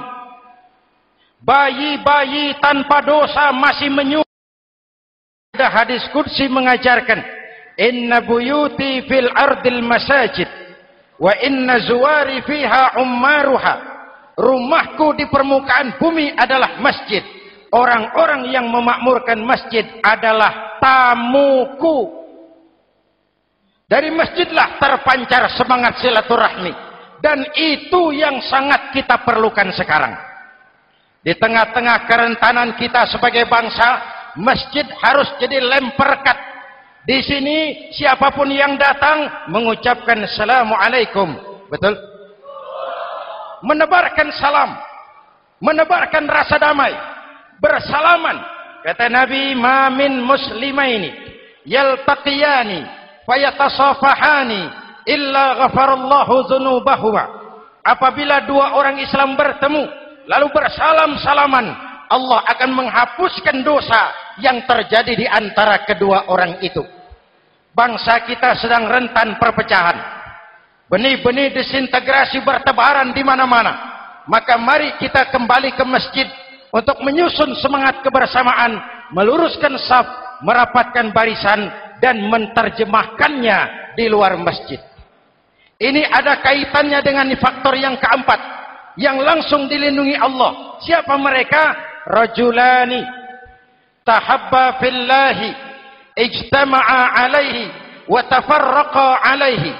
Bayi-bayi 1.43 2.55
tanpa 2.61 3.01
dosa 3.03 3.51
masih 3.51 3.89
menyujud. 3.89 4.31
Ada 5.57 5.67
hadis 5.69 6.05
kursi 6.13 6.45
mengajarkan. 6.47 7.19
Inna 7.75 8.21
buyuti 8.21 9.03
fil 9.09 9.27
ardil 9.33 9.81
masajid. 9.81 10.47
Wa 11.17 11.33
inna 11.41 11.83
zuwari 11.83 12.45
fiha 12.45 12.95
ummaruha. 13.01 13.75
Rumahku 14.33 15.13
di 15.17 15.25
permukaan 15.29 15.97
bumi 15.97 16.37
adalah 16.37 16.77
masjid. 16.81 17.21
Orang-orang 17.73 18.53
yang 18.53 18.69
memakmurkan 18.69 19.41
masjid 19.41 19.85
adalah 20.05 20.77
tamuku 20.77 22.22
dari 23.87 24.09
masjidlah 24.09 24.79
terpancar 24.79 25.51
semangat 25.53 25.99
silaturahmi. 25.99 26.73
Dan 27.23 27.39
itu 27.55 28.11
yang 28.11 28.43
sangat 28.43 28.91
kita 28.91 29.23
perlukan 29.23 29.71
sekarang. 29.71 30.11
Di 31.23 31.31
tengah-tengah 31.39 32.03
kerentanan 32.03 32.75
kita 32.75 33.07
sebagai 33.07 33.47
bangsa, 33.47 34.03
masjid 34.35 34.83
harus 34.99 35.31
jadi 35.39 35.63
lem 35.63 35.95
perekat. 35.95 36.35
Di 37.07 37.23
sini 37.23 37.87
siapa 37.95 38.31
pun 38.35 38.51
yang 38.51 38.75
datang 38.75 39.47
mengucapkan 39.47 40.19
Assalamualaikum. 40.27 41.31
Betul? 41.71 41.95
Menebarkan 43.63 44.27
salam. 44.35 44.75
Menebarkan 45.63 46.27
rasa 46.27 46.59
damai. 46.59 46.91
Bersalaman. 47.63 48.43
Kata 48.83 49.07
Nabi, 49.07 49.55
Ma 49.55 49.87
min 49.87 50.19
muslimaini 50.19 51.11
yaltaqiyani 51.63 53.02
fayatasafahani 53.25 54.61
illa 55.07 55.67
ghafarallahu 55.67 56.47
dzunubahuma 56.47 57.23
apabila 57.83 58.47
dua 58.47 58.79
orang 58.79 58.99
Islam 59.03 59.35
bertemu 59.35 59.83
lalu 60.27 60.47
bersalam-salaman, 60.55 61.65
Allah 62.07 62.39
akan 62.55 62.69
menghapuskan 62.71 63.61
dosa 63.61 64.11
yang 64.39 64.63
terjadi 64.63 65.13
di 65.13 65.27
antara 65.27 65.83
kedua 65.83 66.31
orang 66.31 66.59
itu. 66.63 66.81
Bangsa 67.73 68.21
kita 68.23 68.53
sedang 68.61 68.85
rentan 68.85 69.35
perpecahan. 69.41 69.97
Benih-benih 70.87 71.57
disintegrasi 71.57 72.45
bertebaran 72.45 73.11
di 73.17 73.25
mana-mana. 73.25 73.91
Maka 74.29 74.55
mari 74.61 74.93
kita 75.01 75.33
kembali 75.33 75.73
ke 75.73 75.83
masjid 75.83 76.29
untuk 76.69 77.01
menyusun 77.01 77.57
semangat 77.59 77.99
kebersamaan, 78.05 78.77
meluruskan 79.11 79.73
saf, 79.83 80.05
merapatkan 80.45 81.11
barisan 81.11 81.65
dan 82.03 82.19
menterjemahkannya 82.27 83.59
di 83.95 84.11
luar 84.11 84.35
masjid. 84.35 84.83
Ini 85.79 86.03
ada 86.11 86.43
kaitannya 86.43 86.99
dengan 86.99 87.31
faktor 87.39 87.79
yang 87.79 87.95
keempat 87.95 88.39
yang 88.99 89.23
langsung 89.23 89.71
dilindungi 89.71 90.19
Allah. 90.19 90.75
Siapa 90.83 91.15
mereka? 91.15 91.95
Rajulani 92.03 92.99
tahabba 94.03 94.83
fillahi 94.83 95.55
ijtama'a 96.19 97.23
alaihi 97.23 97.71
wa 98.11 98.21
tafarraqa 98.27 99.23
alaihi. 99.23 99.71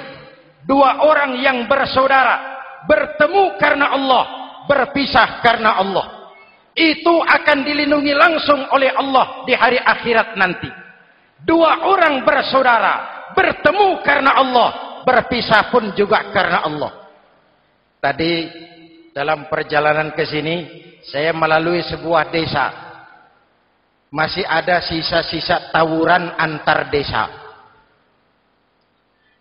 Dua 0.63 1.03
orang 1.03 1.43
yang 1.43 1.67
bersaudara 1.67 2.39
bertemu 2.87 3.59
karena 3.59 3.91
Allah, 3.91 4.23
berpisah 4.63 5.43
karena 5.43 5.75
Allah. 5.75 6.31
Itu 6.71 7.19
akan 7.19 7.67
dilindungi 7.67 8.15
langsung 8.15 8.63
oleh 8.71 8.89
Allah 8.95 9.43
di 9.43 9.53
hari 9.53 9.77
akhirat 9.77 10.39
nanti. 10.39 10.82
Dua 11.43 11.91
orang 11.91 12.23
bersaudara 12.23 13.27
bertemu 13.35 13.99
karena 13.99 14.31
Allah, 14.39 14.69
berpisah 15.03 15.67
pun 15.67 15.91
juga 15.91 16.31
karena 16.31 16.63
Allah. 16.63 16.91
Tadi 17.99 18.33
dalam 19.11 19.47
perjalanan 19.51 20.15
ke 20.15 20.23
sini 20.23 20.55
saya 21.03 21.35
melalui 21.35 21.83
sebuah 21.83 22.31
desa. 22.31 22.67
Masih 24.13 24.45
ada 24.45 24.77
sisa-sisa 24.79 25.73
tawuran 25.73 26.37
antar 26.37 26.87
desa. 26.93 27.27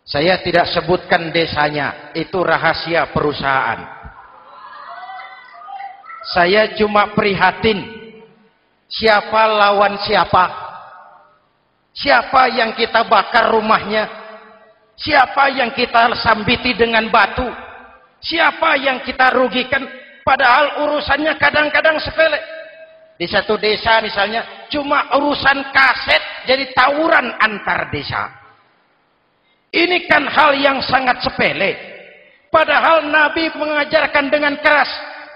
Saya 0.03 0.41
tidak 0.43 0.67
sebutkan 0.75 1.31
desanya, 1.31 2.11
itu 2.17 2.41
rahasia 2.43 3.07
perusahaan. 3.15 3.79
Saya 6.33 6.75
cuma 6.75 7.13
prihatin 7.15 7.85
siapa 8.89 9.43
lawan 9.47 9.99
siapa 10.07 10.62
Siapa 11.93 12.49
yang 12.49 12.73
kita 12.73 13.05
bakar 13.05 13.53
rumahnya? 13.53 14.09
Siapa 14.97 15.53
yang 15.53 15.73
kita 15.77 16.13
sambiti 16.21 16.73
dengan 16.73 17.09
batu? 17.13 17.45
Siapa 18.23 18.81
yang 18.81 19.05
kita 19.05 19.33
rugikan? 19.37 19.85
Padahal 20.23 20.87
urusannya 20.87 21.37
kadang-kadang 21.37 21.99
sepele. 22.01 22.41
Di 23.19 23.27
satu 23.29 23.61
desa 23.61 24.01
misalnya, 24.01 24.67
cuma 24.73 25.11
urusan 25.15 25.69
kaset 25.75 26.23
jadi 26.49 26.71
tawuran 26.73 27.35
antar 27.39 27.93
desa. 27.93 28.31
Ini 29.73 30.05
kan 30.09 30.29
hal 30.29 30.57
yang 30.61 30.79
sangat 30.85 31.21
sepele. 31.25 31.77
Padahal 32.53 33.09
Nabi 33.09 33.49
mengajarkan 33.57 34.29
dengan 34.29 34.55
keras. 34.61 34.89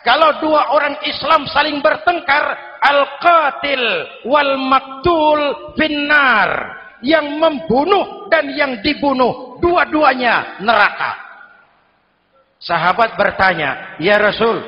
Kalau 0.06 0.38
dua 0.38 0.70
orang 0.70 1.02
Islam 1.02 1.50
saling 1.50 1.82
bertengkar, 1.82 2.78
al-qatil 2.78 3.82
wal 4.30 4.54
maktul 4.54 5.74
finnar. 5.74 6.78
Yang 7.02 7.28
membunuh 7.36 8.30
dan 8.32 8.48
yang 8.56 8.80
dibunuh 8.80 9.60
dua-duanya 9.60 10.62
neraka. 10.64 11.12
Sahabat 12.56 13.20
bertanya 13.20 14.00
ya 14.00 14.16
Rasul 14.16 14.64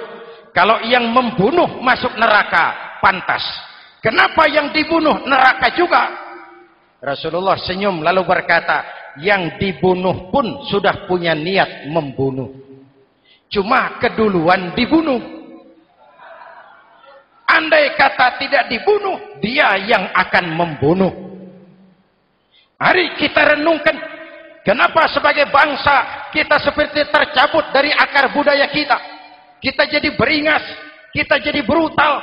kalau 0.52 0.84
yang 0.84 1.08
membunuh 1.08 1.80
masuk 1.80 2.12
neraka 2.20 3.00
pantas. 3.00 3.40
Kenapa 4.04 4.44
yang 4.44 4.68
dibunuh 4.76 5.24
neraka 5.24 5.72
juga? 5.72 6.02
Rasulullah 7.00 7.56
senyum 7.56 8.04
lalu 8.04 8.28
berkata 8.28 8.84
yang 9.24 9.56
dibunuh 9.56 10.28
pun 10.28 10.68
sudah 10.68 11.08
punya 11.08 11.32
niat 11.32 11.88
membunuh 11.88 12.67
cuma 13.48 13.96
keduluan 14.00 14.76
dibunuh 14.76 15.38
Andai 17.48 17.96
kata 17.96 18.36
tidak 18.36 18.68
dibunuh, 18.68 19.16
dia 19.40 19.80
yang 19.88 20.12
akan 20.12 20.52
membunuh. 20.52 21.08
Mari 22.76 23.16
kita 23.16 23.56
renungkan, 23.56 23.96
kenapa 24.68 25.08
sebagai 25.08 25.48
bangsa 25.48 26.28
kita 26.28 26.60
seperti 26.60 27.08
tercabut 27.08 27.64
dari 27.72 27.88
akar 27.96 28.28
budaya 28.36 28.68
kita. 28.68 29.00
Kita 29.64 29.88
jadi 29.88 30.12
beringas, 30.12 30.60
kita 31.16 31.40
jadi 31.40 31.64
brutal 31.64 32.20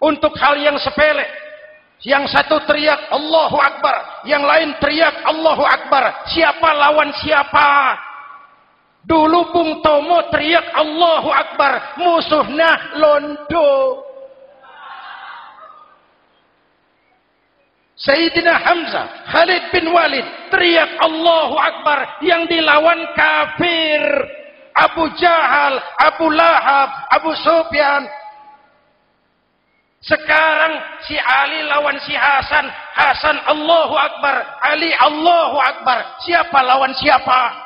untuk 0.00 0.32
hal 0.40 0.56
yang 0.56 0.80
sepele. 0.80 1.28
Yang 2.00 2.32
satu 2.32 2.64
teriak 2.64 3.12
Allahu 3.12 3.60
Akbar, 3.60 4.24
yang 4.24 4.42
lain 4.42 4.80
teriak 4.80 5.28
Allahu 5.28 5.62
Akbar. 5.62 6.24
Siapa 6.32 6.68
lawan 6.72 7.12
siapa? 7.20 8.00
Dulu 9.04 9.52
Bung 9.52 9.84
Tomo 9.84 10.32
teriak 10.32 10.64
Allahu 10.72 11.28
Akbar, 11.28 12.00
musuhnya 12.00 12.96
londo. 12.96 14.00
Sayyidina 17.94 18.58
Hamzah, 18.58 19.06
Khalid 19.28 19.62
bin 19.70 19.92
Walid, 19.92 20.24
teriak 20.48 20.98
Allahu 21.04 21.54
Akbar 21.56 22.20
yang 22.24 22.48
dilawan 22.48 23.00
kafir. 23.12 24.02
Abu 24.74 25.06
Jahal, 25.14 25.78
Abu 26.02 26.26
Lahab, 26.34 26.90
Abu 27.14 27.30
Sufyan. 27.38 28.02
Sekarang 30.04 31.00
si 31.08 31.16
Ali 31.16 31.64
lawan 31.64 31.96
si 32.04 32.12
Hasan, 32.12 32.68
Hasan 32.92 33.38
Allahu 33.48 33.94
Akbar, 33.94 34.42
Ali 34.66 34.92
Allahu 34.98 35.56
Akbar. 35.62 36.20
Siapa 36.26 36.58
lawan 36.60 36.92
siapa? 36.98 37.63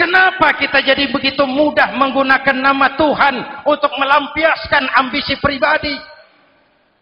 Kenapa 0.00 0.56
kita 0.56 0.80
jadi 0.80 1.12
begitu 1.12 1.44
mudah 1.44 1.92
menggunakan 1.92 2.56
nama 2.56 2.96
Tuhan 2.96 3.68
untuk 3.68 3.92
melampiaskan 4.00 4.88
ambisi 4.96 5.36
pribadi? 5.36 5.92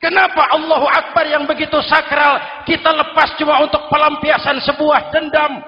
Kenapa 0.02 0.50
Allahu 0.50 0.82
Akbar 0.82 1.30
yang 1.30 1.46
begitu 1.46 1.78
sakral 1.86 2.42
kita 2.66 2.90
lepas 2.90 3.38
cuma 3.38 3.62
untuk 3.62 3.86
pelampiasan 3.86 4.58
sebuah 4.66 5.14
dendam? 5.14 5.62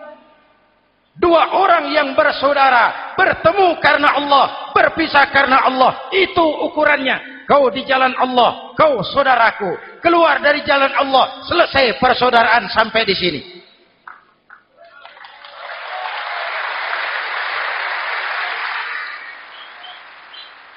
Dua 1.23 1.55
orang 1.55 1.95
yang 1.95 2.19
bersaudara 2.19 3.15
bertemu 3.15 3.79
karena 3.79 4.11
Allah, 4.11 4.75
berpisah 4.75 5.31
karena 5.31 5.71
Allah. 5.71 6.11
Itu 6.11 6.43
ukurannya. 6.43 7.47
Kau 7.47 7.71
di 7.71 7.87
jalan 7.87 8.11
Allah, 8.19 8.75
kau 8.75 9.07
saudaraku. 9.07 10.03
Keluar 10.03 10.43
dari 10.43 10.67
jalan 10.67 10.91
Allah, 10.99 11.47
selesai 11.47 11.95
persaudaraan 12.03 12.67
sampai 12.75 13.07
di 13.07 13.15
sini. 13.15 13.60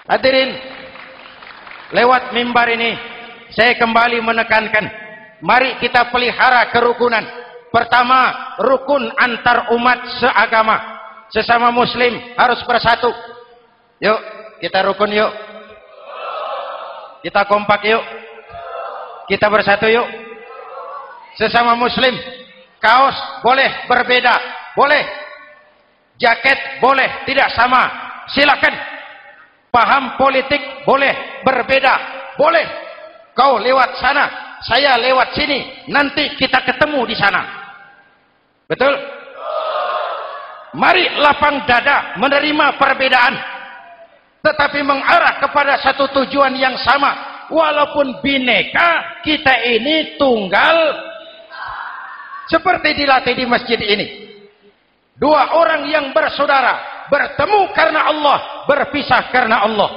Hadirin, 0.04 0.52
lewat 1.96 2.36
mimbar 2.36 2.68
ini 2.68 2.92
saya 3.56 3.72
kembali 3.80 4.20
menekankan, 4.20 4.84
mari 5.40 5.80
kita 5.80 6.12
pelihara 6.12 6.68
kerukunan. 6.76 7.24
Pertama, 7.72 8.54
rukun 8.60 9.08
antar 9.16 9.72
umat 9.72 10.04
seagama. 10.20 10.78
Sesama 11.32 11.72
muslim 11.72 12.20
harus 12.36 12.60
bersatu. 12.68 13.10
Yuk, 14.04 14.20
kita 14.60 14.84
rukun 14.84 15.10
yuk. 15.10 15.32
Kita 17.24 17.48
kompak 17.48 17.88
yuk. 17.88 18.04
Kita 19.32 19.48
bersatu 19.48 19.88
yuk. 19.88 20.06
Sesama 21.40 21.80
muslim, 21.80 22.14
kaos 22.84 23.16
boleh 23.40 23.88
berbeda, 23.88 24.36
boleh. 24.76 25.02
Jaket 26.20 26.84
boleh 26.84 27.24
tidak 27.26 27.50
sama. 27.56 27.90
Silakan 28.30 28.93
Paham 29.74 30.22
politik 30.22 30.86
boleh 30.86 31.42
berbeda, 31.42 31.94
boleh. 32.38 32.62
Kau 33.34 33.58
lewat 33.58 33.98
sana, 33.98 34.30
saya 34.62 35.02
lewat 35.02 35.34
sini. 35.34 35.90
Nanti 35.90 36.38
kita 36.38 36.62
ketemu 36.62 37.02
di 37.10 37.18
sana. 37.18 37.42
Betul? 38.70 38.94
Mari 40.78 41.18
lapang 41.18 41.66
dada 41.66 42.14
menerima 42.22 42.78
perbedaan. 42.78 43.34
Tetapi 44.46 44.86
mengarah 44.86 45.42
kepada 45.42 45.82
satu 45.82 46.06
tujuan 46.22 46.54
yang 46.54 46.78
sama. 46.78 47.34
Walaupun 47.50 48.22
bineka, 48.22 49.22
kita 49.26 49.58
ini 49.74 50.22
tunggal. 50.22 51.02
Seperti 52.46 52.94
dilatih 52.94 53.34
di 53.34 53.46
masjid 53.50 53.82
ini. 53.82 54.38
Dua 55.18 55.58
orang 55.58 55.90
yang 55.90 56.14
bersaudara 56.14 56.93
bertemu 57.14 57.70
karena 57.78 58.10
Allah, 58.10 58.38
berpisah 58.66 59.30
karena 59.30 59.62
Allah. 59.62 59.92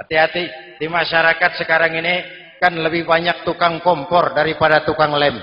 Hati-hati 0.00 0.48
di 0.80 0.88
masyarakat 0.88 1.60
sekarang 1.60 1.92
ini 2.00 2.24
kan 2.56 2.72
lebih 2.72 3.04
banyak 3.04 3.44
tukang 3.44 3.84
kompor 3.84 4.32
daripada 4.32 4.80
tukang 4.80 5.12
lem. 5.20 5.36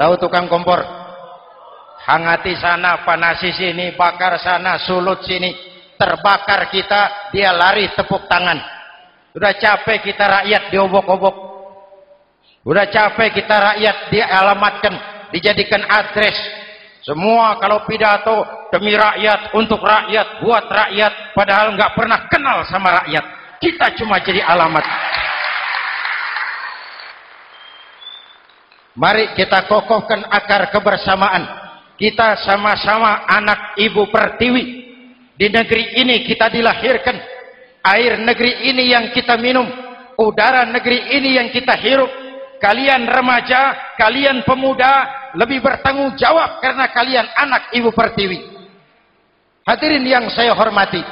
Tahu 0.00 0.16
tukang 0.16 0.48
kompor? 0.48 0.80
Hangati 2.00 2.56
sana, 2.56 3.04
panasi 3.04 3.52
sini, 3.52 3.92
bakar 3.92 4.40
sana, 4.40 4.80
sulut 4.80 5.20
sini. 5.28 5.52
Terbakar 6.00 6.72
kita, 6.72 7.28
dia 7.28 7.52
lari 7.52 7.92
tepuk 7.92 8.24
tangan. 8.24 8.56
Sudah 9.36 9.52
capek 9.60 10.00
kita 10.00 10.24
rakyat 10.24 10.72
diobok-obok. 10.72 11.36
Sudah 12.64 12.88
capek 12.88 13.36
kita 13.36 13.52
rakyat 13.52 13.96
dialamatkan, 14.08 14.94
dijadikan 15.28 15.84
adres. 15.84 16.59
Semua 17.00 17.56
kalau 17.56 17.88
pidato 17.88 18.44
demi 18.68 18.92
rakyat, 18.92 19.56
untuk 19.56 19.80
rakyat, 19.80 20.44
buat 20.44 20.68
rakyat, 20.68 21.32
padahal 21.32 21.72
nggak 21.72 21.92
pernah 21.96 22.28
kenal 22.28 22.58
sama 22.68 23.04
rakyat. 23.04 23.24
Kita 23.60 23.92
cuma 23.96 24.20
jadi 24.20 24.44
alamat. 24.44 24.84
Mari 28.96 29.32
kita 29.32 29.64
kokohkan 29.64 30.28
akar 30.28 30.68
kebersamaan. 30.68 31.44
Kita 31.96 32.36
sama-sama 32.44 33.28
anak 33.28 33.76
ibu 33.80 34.08
pertiwi. 34.08 34.64
Di 35.36 35.48
negeri 35.48 36.00
ini 36.00 36.24
kita 36.24 36.52
dilahirkan. 36.52 37.16
Air 37.80 38.20
negeri 38.20 38.68
ini 38.68 38.92
yang 38.92 39.08
kita 39.12 39.40
minum. 39.40 39.64
Udara 40.20 40.68
negeri 40.68 41.16
ini 41.16 41.40
yang 41.40 41.48
kita 41.48 41.76
hirup. 41.80 42.12
Kalian 42.60 43.08
remaja, 43.08 43.96
kalian 43.96 44.44
pemuda, 44.44 45.19
lebih 45.36 45.62
bertanggung 45.62 46.14
jawab 46.18 46.58
karena 46.58 46.90
kalian 46.90 47.26
anak 47.38 47.70
ibu 47.74 47.90
pertiwi. 47.94 48.60
Hadirin 49.66 50.02
yang 50.06 50.26
saya 50.32 50.50
hormati. 50.56 51.02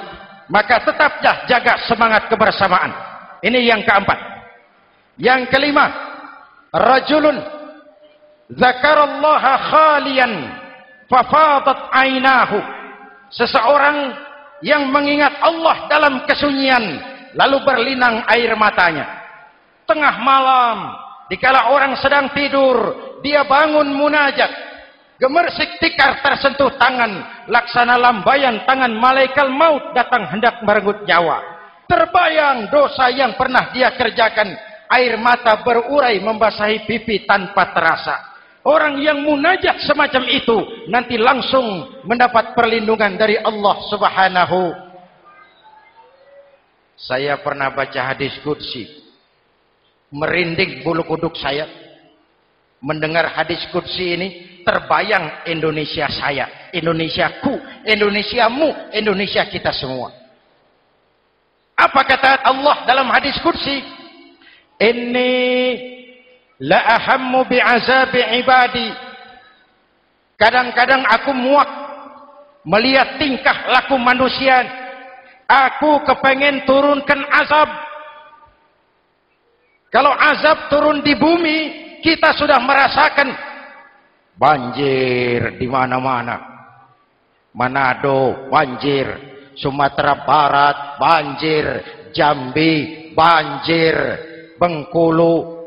Maka 0.48 0.80
tetaplah 0.80 1.44
jaga 1.44 1.76
semangat 1.84 2.26
kebersamaan. 2.32 2.90
Ini 3.44 3.68
yang 3.68 3.84
keempat. 3.84 4.18
Yang 5.20 5.52
kelima. 5.52 5.92
Rajulun 6.72 7.36
zakarallaha 8.56 9.52
khalian 9.68 10.32
fafadat 11.08 11.92
ainahu 11.92 12.58
seseorang 13.28 14.16
yang 14.64 14.88
mengingat 14.88 15.36
Allah 15.44 15.84
dalam 15.88 16.24
kesunyian 16.24 17.00
lalu 17.36 17.56
berlinang 17.64 18.24
air 18.28 18.56
matanya 18.56 19.04
tengah 19.84 20.16
malam 20.20 20.96
dikala 21.28 21.72
orang 21.72 21.92
sedang 22.00 22.32
tidur 22.32 23.07
dia 23.22 23.42
bangun 23.46 23.88
munajat. 23.94 24.50
Gemersik 25.18 25.82
tikar 25.82 26.22
tersentuh 26.22 26.70
tangan. 26.78 27.46
Laksana 27.50 27.98
lambayan 27.98 28.62
tangan 28.62 28.94
malaikat 28.94 29.50
maut 29.50 29.90
datang 29.90 30.30
hendak 30.30 30.62
merenggut 30.62 31.02
nyawa. 31.02 31.42
Terbayang 31.90 32.70
dosa 32.70 33.10
yang 33.10 33.34
pernah 33.34 33.74
dia 33.74 33.90
kerjakan. 33.98 34.54
Air 34.88 35.20
mata 35.20 35.60
berurai 35.66 36.16
membasahi 36.22 36.86
pipi 36.86 37.26
tanpa 37.26 37.74
terasa. 37.74 38.16
Orang 38.64 39.00
yang 39.00 39.24
munajat 39.24 39.84
semacam 39.84 40.24
itu 40.28 40.56
nanti 40.88 41.16
langsung 41.16 41.98
mendapat 42.04 42.52
perlindungan 42.52 43.16
dari 43.18 43.36
Allah 43.40 43.76
Subhanahu. 43.90 44.62
Saya 46.98 47.38
pernah 47.42 47.70
baca 47.74 48.00
hadis 48.12 48.34
qudsi. 48.42 48.86
Merinding 50.08 50.80
bulu 50.84 51.04
kuduk 51.04 51.36
saya 51.36 51.87
mendengar 52.78 53.30
hadis 53.34 53.62
qudsi 53.74 54.14
ini 54.14 54.28
terbayang 54.62 55.48
Indonesia 55.48 56.06
saya, 56.12 56.70
Indonesiaku, 56.76 57.56
Indonesiamu, 57.88 58.92
Indonesia 58.92 59.42
kita 59.48 59.72
semua. 59.72 60.12
Apa 61.78 62.02
kata 62.04 62.42
Allah 62.42 62.84
dalam 62.84 63.06
hadis 63.08 63.38
qudsi? 63.38 63.80
Ini 64.78 65.34
la 66.58 66.78
ahammu 66.98 67.46
bi'azabi 67.46 68.42
ibadi 68.42 68.88
kadang-kadang 70.38 71.06
aku 71.06 71.30
muak 71.34 71.70
melihat 72.66 73.18
tingkah 73.18 73.70
laku 73.70 73.94
manusia 73.98 74.66
aku 75.46 76.02
kepengen 76.02 76.66
turunkan 76.66 77.22
azab 77.30 77.70
kalau 79.94 80.10
azab 80.14 80.66
turun 80.70 80.98
di 81.02 81.14
bumi 81.14 81.87
kita 82.02 82.34
sudah 82.36 82.58
merasakan 82.62 83.28
banjir 84.38 85.58
di 85.58 85.66
mana-mana. 85.66 86.36
Manado 87.52 88.46
banjir. 88.46 89.06
Sumatera 89.58 90.22
Barat 90.22 90.76
banjir. 91.02 91.66
Jambi 92.14 93.10
banjir. 93.12 93.96
Bengkulu. 94.56 95.58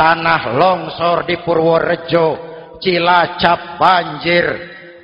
Tanah 0.00 0.56
longsor 0.56 1.28
di 1.28 1.36
Purworejo, 1.44 2.28
Cilacap 2.80 3.76
banjir, 3.76 4.48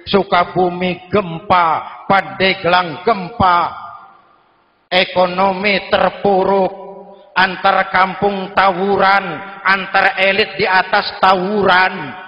Sukabumi 0.08 1.12
gempa, 1.12 2.00
Pandeglang 2.08 3.04
gempa, 3.04 3.76
ekonomi 4.88 5.92
terpuruk, 5.92 6.85
antara 7.36 7.92
kampung 7.92 8.56
tawuran, 8.56 9.24
antara 9.60 10.16
elit 10.24 10.56
di 10.56 10.64
atas 10.64 11.20
tawuran. 11.20 12.24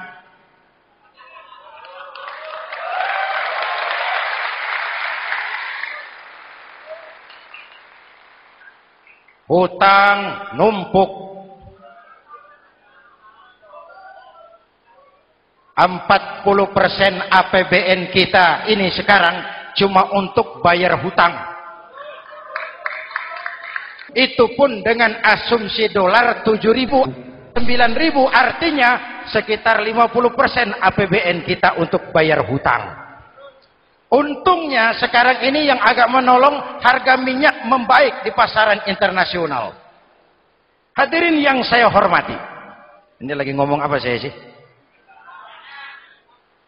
Hutang 9.49 10.53
numpuk 10.61 11.09
40% 15.79 16.45
APBN 17.33 18.13
kita 18.13 18.69
ini 18.69 18.93
sekarang 18.93 19.41
cuma 19.73 20.13
untuk 20.13 20.61
bayar 20.61 21.01
hutang. 21.01 21.48
Itu 24.17 24.57
pun 24.57 24.81
dengan 24.81 25.21
asumsi 25.21 25.93
dolar 25.93 26.41
7.000, 26.41 27.53
9.000 27.57 27.61
artinya 28.29 28.91
sekitar 29.29 29.85
50% 29.85 30.81
APBN 30.81 31.45
kita 31.45 31.77
untuk 31.77 32.09
bayar 32.13 32.41
hutang. 32.49 33.09
Untungnya 34.09 34.97
sekarang 34.97 35.45
ini 35.45 35.69
yang 35.69 35.77
agak 35.85 36.09
menolong 36.09 36.81
harga 36.81 37.21
minyak 37.21 37.69
membaik 37.69 38.25
di 38.25 38.33
pasaran 38.33 38.81
internasional. 38.89 39.77
Hadirin 40.97 41.37
yang 41.45 41.61
saya 41.61 41.93
hormati. 41.93 42.35
Ini 43.21 43.37
lagi 43.37 43.53
ngomong 43.53 43.85
apa 43.85 44.01
saya 44.01 44.17
sih? 44.17 44.33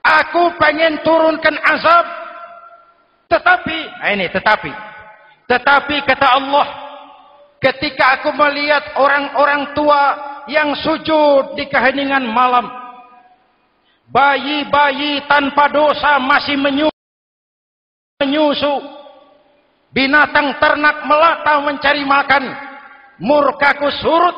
Aku 0.04 0.52
pengen 0.60 1.00
turunkan 1.00 1.56
azab. 1.64 2.06
Tetapi, 3.30 3.78
nah 4.02 4.10
ini 4.10 4.26
tetapi. 4.28 4.72
Tetapi 5.46 5.96
kata 6.02 6.26
Allah, 6.28 6.66
ketika 7.60 8.18
aku 8.18 8.32
melihat 8.34 8.82
orang-orang 8.96 9.76
tua 9.76 10.02
yang 10.48 10.72
sujud 10.80 11.54
di 11.54 11.68
keheningan 11.68 12.24
malam, 12.24 12.66
bayi-bayi 14.08 15.22
tanpa 15.28 15.68
dosa 15.68 16.16
masih 16.18 16.56
menyusu, 18.18 18.74
binatang 19.92 20.56
ternak 20.56 21.04
melata 21.04 21.60
mencari 21.60 22.02
makan, 22.02 22.44
murkaku 23.20 23.92
surut, 24.00 24.36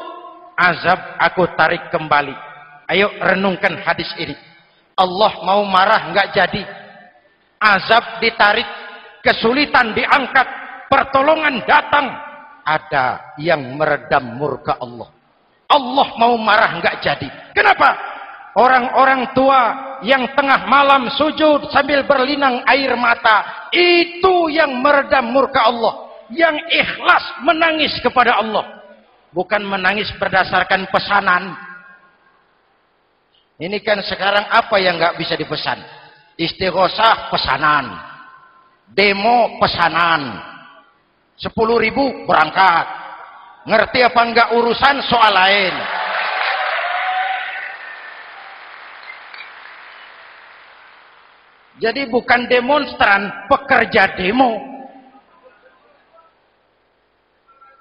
azab 0.59 0.99
aku 1.23 1.47
tarik 1.55 1.89
kembali. 1.95 2.35
Ayo 2.91 3.09
renungkan 3.23 3.79
hadis 3.87 4.11
ini. 4.21 4.37
Allah 4.99 5.33
mau 5.41 5.65
marah 5.65 6.13
nggak 6.13 6.37
jadi 6.37 6.63
azab 7.63 8.19
ditarik 8.19 8.67
kesulitan 9.23 9.95
diangkat 9.95 10.45
pertolongan 10.91 11.63
datang 11.65 12.11
ada 12.63 13.35
yang 13.39 13.61
meredam 13.75 14.39
murka 14.39 14.79
Allah 14.79 15.11
Allah 15.71 16.09
mau 16.17 16.35
marah 16.39 16.79
nggak 16.79 16.97
jadi 17.03 17.29
kenapa 17.53 17.97
orang-orang 18.59 19.31
tua 19.37 19.61
yang 20.03 20.27
tengah 20.35 20.67
malam 20.67 21.11
sujud 21.15 21.71
sambil 21.71 22.03
berlinang 22.07 22.63
air 22.67 22.95
mata 22.99 23.69
itu 23.75 24.51
yang 24.51 24.83
meredam 24.83 25.31
murka 25.31 25.67
Allah 25.67 26.11
yang 26.33 26.57
ikhlas 26.71 27.25
menangis 27.45 27.95
kepada 28.03 28.41
Allah 28.41 28.83
bukan 29.33 29.65
menangis 29.65 30.11
berdasarkan 30.19 30.91
pesanan 30.91 31.55
ini 33.63 33.79
kan 33.79 34.03
sekarang 34.03 34.43
apa 34.51 34.75
yang 34.83 34.99
nggak 34.99 35.15
bisa 35.23 35.39
dipesan? 35.39 35.79
Istighosah 36.35 37.31
pesanan. 37.31 37.95
Demo 38.91 39.55
pesanan. 39.63 40.52
Sepuluh 41.43 41.83
ribu 41.83 42.23
berangkat. 42.23 42.87
Ngerti 43.67 43.99
apa 44.07 44.21
enggak 44.23 44.49
urusan 44.55 44.97
soal 45.11 45.35
lain. 45.35 45.75
Jadi 51.83 52.07
bukan 52.07 52.47
demonstran, 52.47 53.27
pekerja 53.51 54.15
demo. 54.15 54.55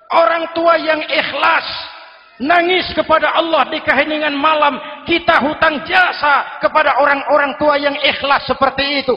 Orang 0.09 0.49
tua 0.57 0.74
yang 0.82 1.05
ikhlas 1.05 1.91
Nangis 2.41 2.89
kepada 2.97 3.38
Allah 3.38 3.70
di 3.70 3.78
keheningan 3.86 4.34
malam. 4.34 4.82
Kita 5.05 5.45
hutang 5.45 5.86
jasa 5.86 6.57
kepada 6.57 6.97
orang-orang 6.97 7.53
tua 7.62 7.78
yang 7.78 7.93
ikhlas 8.01 8.49
seperti 8.49 9.05
itu. 9.05 9.14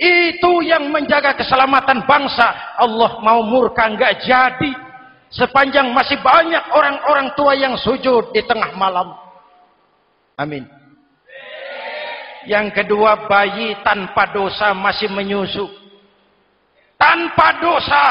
Itu 0.00 0.64
yang 0.64 0.88
menjaga 0.88 1.36
keselamatan 1.36 2.04
bangsa. 2.08 2.76
Allah 2.80 3.20
mau 3.20 3.44
murka 3.44 3.86
enggak 3.86 4.22
jadi. 4.24 4.72
Sepanjang 5.32 5.96
masih 5.96 6.20
banyak 6.20 6.64
orang-orang 6.76 7.32
tua 7.32 7.56
yang 7.56 7.72
sujud 7.80 8.36
di 8.36 8.44
tengah 8.44 8.76
malam. 8.76 9.16
Amin. 10.36 10.68
Yang 12.44 12.82
kedua, 12.82 13.30
bayi 13.30 13.78
tanpa 13.86 14.28
dosa 14.34 14.74
masih 14.74 15.08
menyusu. 15.08 15.70
Tanpa 16.98 17.62
dosa. 17.62 18.04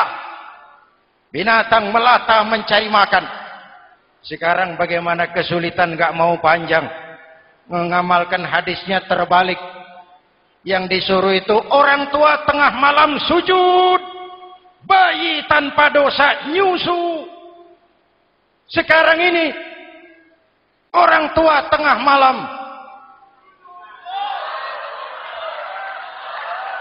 Binatang 1.32 1.92
melata 1.92 2.44
mencari 2.44 2.88
makan. 2.88 3.24
Sekarang 4.22 4.78
bagaimana 4.78 5.32
kesulitan 5.32 5.96
gak 5.96 6.16
mau 6.16 6.40
panjang. 6.40 6.88
Mengamalkan 7.68 8.44
hadisnya 8.48 9.04
terbalik. 9.06 9.58
Yang 10.62 10.84
disuruh 10.94 11.34
itu 11.34 11.58
orang 11.74 12.14
tua 12.14 12.46
tengah 12.46 12.72
malam 12.78 13.18
sujud. 13.26 14.02
Bayi 14.86 15.46
tanpa 15.46 15.94
dosa 15.94 16.50
nyusu. 16.50 17.26
Sekarang 18.70 19.20
ini 19.20 19.54
orang 20.94 21.34
tua 21.38 21.70
tengah 21.70 21.98
malam 22.02 22.38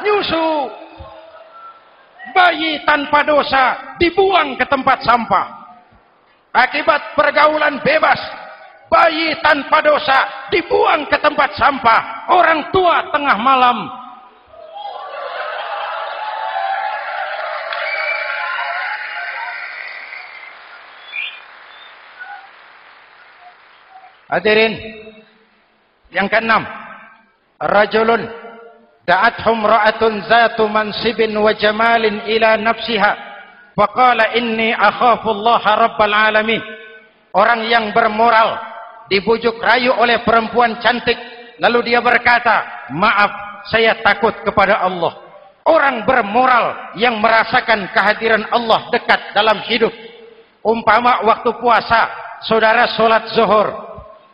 nyusu. 0.05 0.49
Bayi 2.31 2.85
tanpa 2.85 3.25
dosa 3.25 3.97
dibuang 3.97 4.57
ke 4.61 4.65
tempat 4.69 5.03
sampah. 5.03 5.61
Akibat 6.51 7.15
pergaulan 7.15 7.79
bebas, 7.81 8.19
bayi 8.91 9.39
tanpa 9.41 9.79
dosa 9.81 10.51
dibuang 10.51 11.07
ke 11.07 11.17
tempat 11.23 11.55
sampah. 11.55 12.27
Orang 12.35 12.75
tua 12.75 13.09
tengah 13.15 13.39
malam 13.39 13.79
Hadirin 24.31 24.79
yang 26.15 26.31
keenam, 26.31 26.63
rajulun 27.59 28.31
da'athum 29.03 29.59
ra'atun 29.67 30.23
zatu 30.31 30.71
mansibin 30.71 31.35
wa 31.35 31.51
jamalin 31.51 32.23
ila 32.31 32.55
nafsiha 32.55 33.31
Faqala 33.75 34.39
inni 34.39 34.71
akhafu 34.71 35.35
Allah 35.35 35.63
rabbal 35.89 36.15
alamin. 36.15 36.63
Orang 37.33 37.65
yang 37.71 37.95
bermoral 37.97 38.70
dibujuk 39.11 39.59
rayu 39.59 39.91
oleh 39.99 40.23
perempuan 40.23 40.79
cantik 40.79 41.19
lalu 41.59 41.93
dia 41.93 42.01
berkata, 42.01 42.89
"Maaf, 42.95 43.63
saya 43.69 43.99
takut 44.01 44.33
kepada 44.47 44.81
Allah." 44.81 45.29
Orang 45.67 46.09
bermoral 46.09 46.97
yang 46.97 47.21
merasakan 47.21 47.93
kehadiran 47.93 48.49
Allah 48.49 48.89
dekat 48.89 49.21
dalam 49.37 49.61
hidup. 49.69 49.93
Umpama 50.65 51.21
waktu 51.29 51.53
puasa, 51.61 52.09
saudara 52.49 52.89
solat 52.97 53.29
zuhur. 53.37 53.69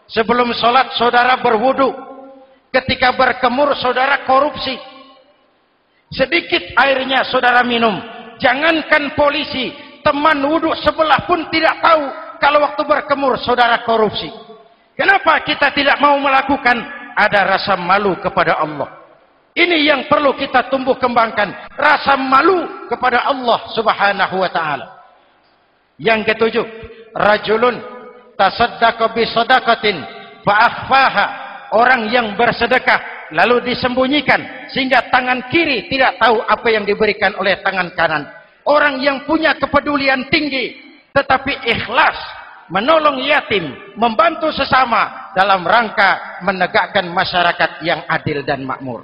Sebelum 0.06 0.54
solat 0.54 0.94
saudara 0.94 1.34
berwudu. 1.42 1.90
Ketika 2.70 3.10
berkemur 3.18 3.74
saudara 3.74 4.22
korupsi. 4.22 4.78
Sedikit 6.14 6.62
airnya 6.78 7.26
saudara 7.26 7.66
minum 7.66 7.98
jangankan 8.38 9.16
polisi, 9.16 9.72
teman 10.04 10.38
wudhu 10.44 10.72
sebelah 10.84 11.24
pun 11.26 11.48
tidak 11.50 11.82
tahu 11.82 12.04
kalau 12.38 12.58
waktu 12.62 12.82
berkemur 12.84 13.34
saudara 13.42 13.82
korupsi. 13.82 14.45
Kenapa 14.96 15.44
kita 15.44 15.68
tidak 15.76 16.00
mau 16.00 16.16
melakukan? 16.16 16.80
Ada 17.16 17.40
rasa 17.48 17.74
malu 17.76 18.16
kepada 18.20 18.60
Allah. 18.60 18.92
Ini 19.56 19.88
yang 19.88 20.04
perlu 20.08 20.36
kita 20.36 20.68
tumbuh 20.68 20.96
kembangkan. 21.00 21.48
Rasa 21.76 22.16
malu 22.16 22.88
kepada 22.88 23.24
Allah 23.24 23.60
subhanahu 23.72 24.36
wa 24.40 24.50
ta'ala. 24.52 24.86
Yang 25.96 26.32
ketujuh. 26.32 26.66
Rajulun 27.16 27.76
tasaddaqa 28.36 29.16
bisadaqatin 29.16 29.96
fa'akhfaha. 30.44 31.26
Orang 31.72 32.08
yang 32.12 32.36
bersedekah 32.36 33.28
lalu 33.34 33.72
disembunyikan 33.72 34.70
sehingga 34.70 35.08
tangan 35.10 35.50
kiri 35.50 35.90
tidak 35.90 36.14
tahu 36.20 36.38
apa 36.46 36.68
yang 36.70 36.84
diberikan 36.86 37.34
oleh 37.40 37.58
tangan 37.64 37.90
kanan. 37.96 38.22
Orang 38.62 39.02
yang 39.02 39.24
punya 39.26 39.56
kepedulian 39.58 40.30
tinggi 40.30 40.78
tetapi 41.10 41.64
ikhlas 41.64 42.18
menolong 42.71 43.19
yatim, 43.23 43.95
membantu 43.99 44.49
sesama 44.55 45.31
dalam 45.35 45.67
rangka 45.67 46.41
menegakkan 46.41 47.11
masyarakat 47.11 47.83
yang 47.83 48.03
adil 48.07 48.41
dan 48.47 48.63
makmur. 48.63 49.03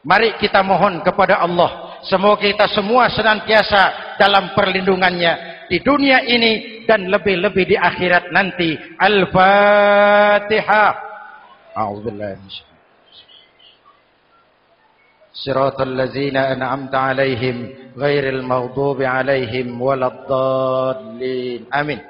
Mari 0.00 0.40
kita 0.40 0.64
mohon 0.64 1.04
kepada 1.04 1.44
Allah 1.44 2.00
semoga 2.08 2.40
kita 2.40 2.72
semua 2.72 3.12
senantiasa 3.12 4.16
dalam 4.16 4.56
perlindungannya 4.56 5.66
di 5.68 5.76
dunia 5.84 6.24
ini 6.24 6.82
dan 6.88 7.04
lebih-lebih 7.12 7.68
di 7.68 7.76
akhirat 7.76 8.32
nanti. 8.32 8.80
Al-Fatihah. 8.96 10.92
A'udzubillahi 11.76 12.70
صراط 15.40 15.80
الذين 15.80 16.36
أنعمت 16.36 16.94
عليهم 16.94 17.56
غير 17.96 18.28
المغضوب 18.28 19.02
عليهم 19.02 19.82
ولا 19.82 20.06
الضالين 20.06 21.64
آمين 21.74 22.00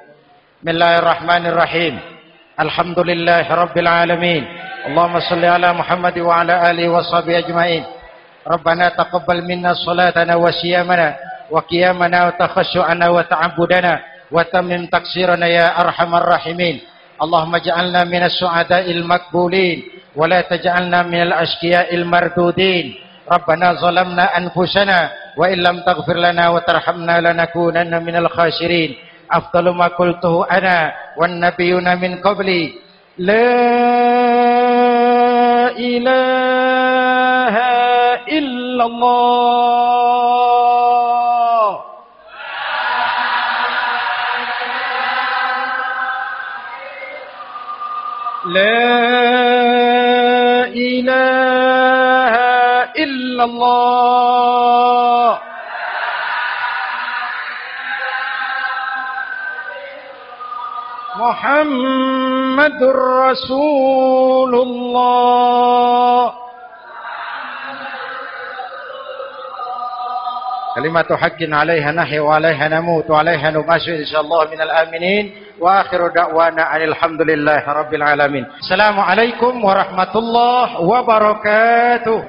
بسم 0.66 0.74
الله 0.82 0.98
الرحمن 0.98 1.46
الرحيم 1.46 1.94
الحمد 2.60 2.98
لله 2.98 3.46
رب 3.54 3.76
العالمين 3.78 4.42
اللهم 4.90 5.16
صل 5.30 5.44
على 5.44 5.68
محمد 5.72 6.18
وعلى 6.18 6.54
آله 6.70 6.88
وصحبه 6.90 7.38
أجمعين 7.38 7.84
ربنا 8.50 8.88
تقبل 8.98 9.46
منا 9.46 9.74
صلاتنا 9.86 10.34
وصيامنا 10.34 11.08
وقيامنا 11.54 12.18
وتخشعنا 12.26 13.06
وتعبدنا 13.08 13.94
وتمم 14.34 14.86
تقصيرنا 14.86 15.46
يا 15.46 15.66
أرحم 15.80 16.10
الراحمين 16.14 16.76
اللهم 17.22 17.54
اجعلنا 17.54 18.04
من 18.04 18.22
السعداء 18.26 18.90
المقبولين 18.90 19.78
ولا 20.18 20.40
تجعلنا 20.50 21.02
من 21.02 21.20
الأشقياء 21.22 21.94
المردودين 21.94 22.94
ربنا 23.32 23.72
ظلمنا 23.72 24.24
أنفسنا 24.38 24.98
وإن 25.38 25.58
لم 25.58 25.76
تغفر 25.86 26.16
لنا 26.26 26.48
وترحمنا 26.48 27.20
لنكونن 27.20 27.92
من 28.02 28.16
الخاسرين 28.16 29.05
afdalu 29.28 29.72
ma 29.74 29.88
qultuhu 29.98 30.46
ana 30.48 30.92
wan 31.18 31.38
nabiyuna 31.42 31.96
min 32.02 32.20
qabli. 32.24 32.74
La 33.18 33.48
ilaha 35.76 37.70
illallah. 38.28 39.45
محمد 62.75 62.83
رسول 62.83 64.55
الله 64.55 66.33
كلمة 70.75 71.17
حق 71.17 71.37
عليها 71.41 71.91
نحي 71.91 72.19
وعليها 72.19 72.67
نموت 72.67 73.09
وعليها 73.09 73.51
نباشر 73.51 73.95
إن 73.95 74.05
شاء 74.05 74.21
الله 74.21 74.45
من 74.51 74.61
الآمنين 74.61 75.33
وآخر 75.59 76.07
دعوانا 76.07 76.75
أن 76.75 76.81
الحمد 76.81 77.21
لله 77.21 77.63
رب 77.67 77.93
العالمين 77.93 78.45
السلام 78.59 78.99
عليكم 78.99 79.65
ورحمة 79.65 80.15
الله 80.15 80.81
وبركاته 80.81 82.23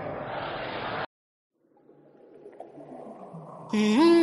Mm-hmm. 3.73 4.16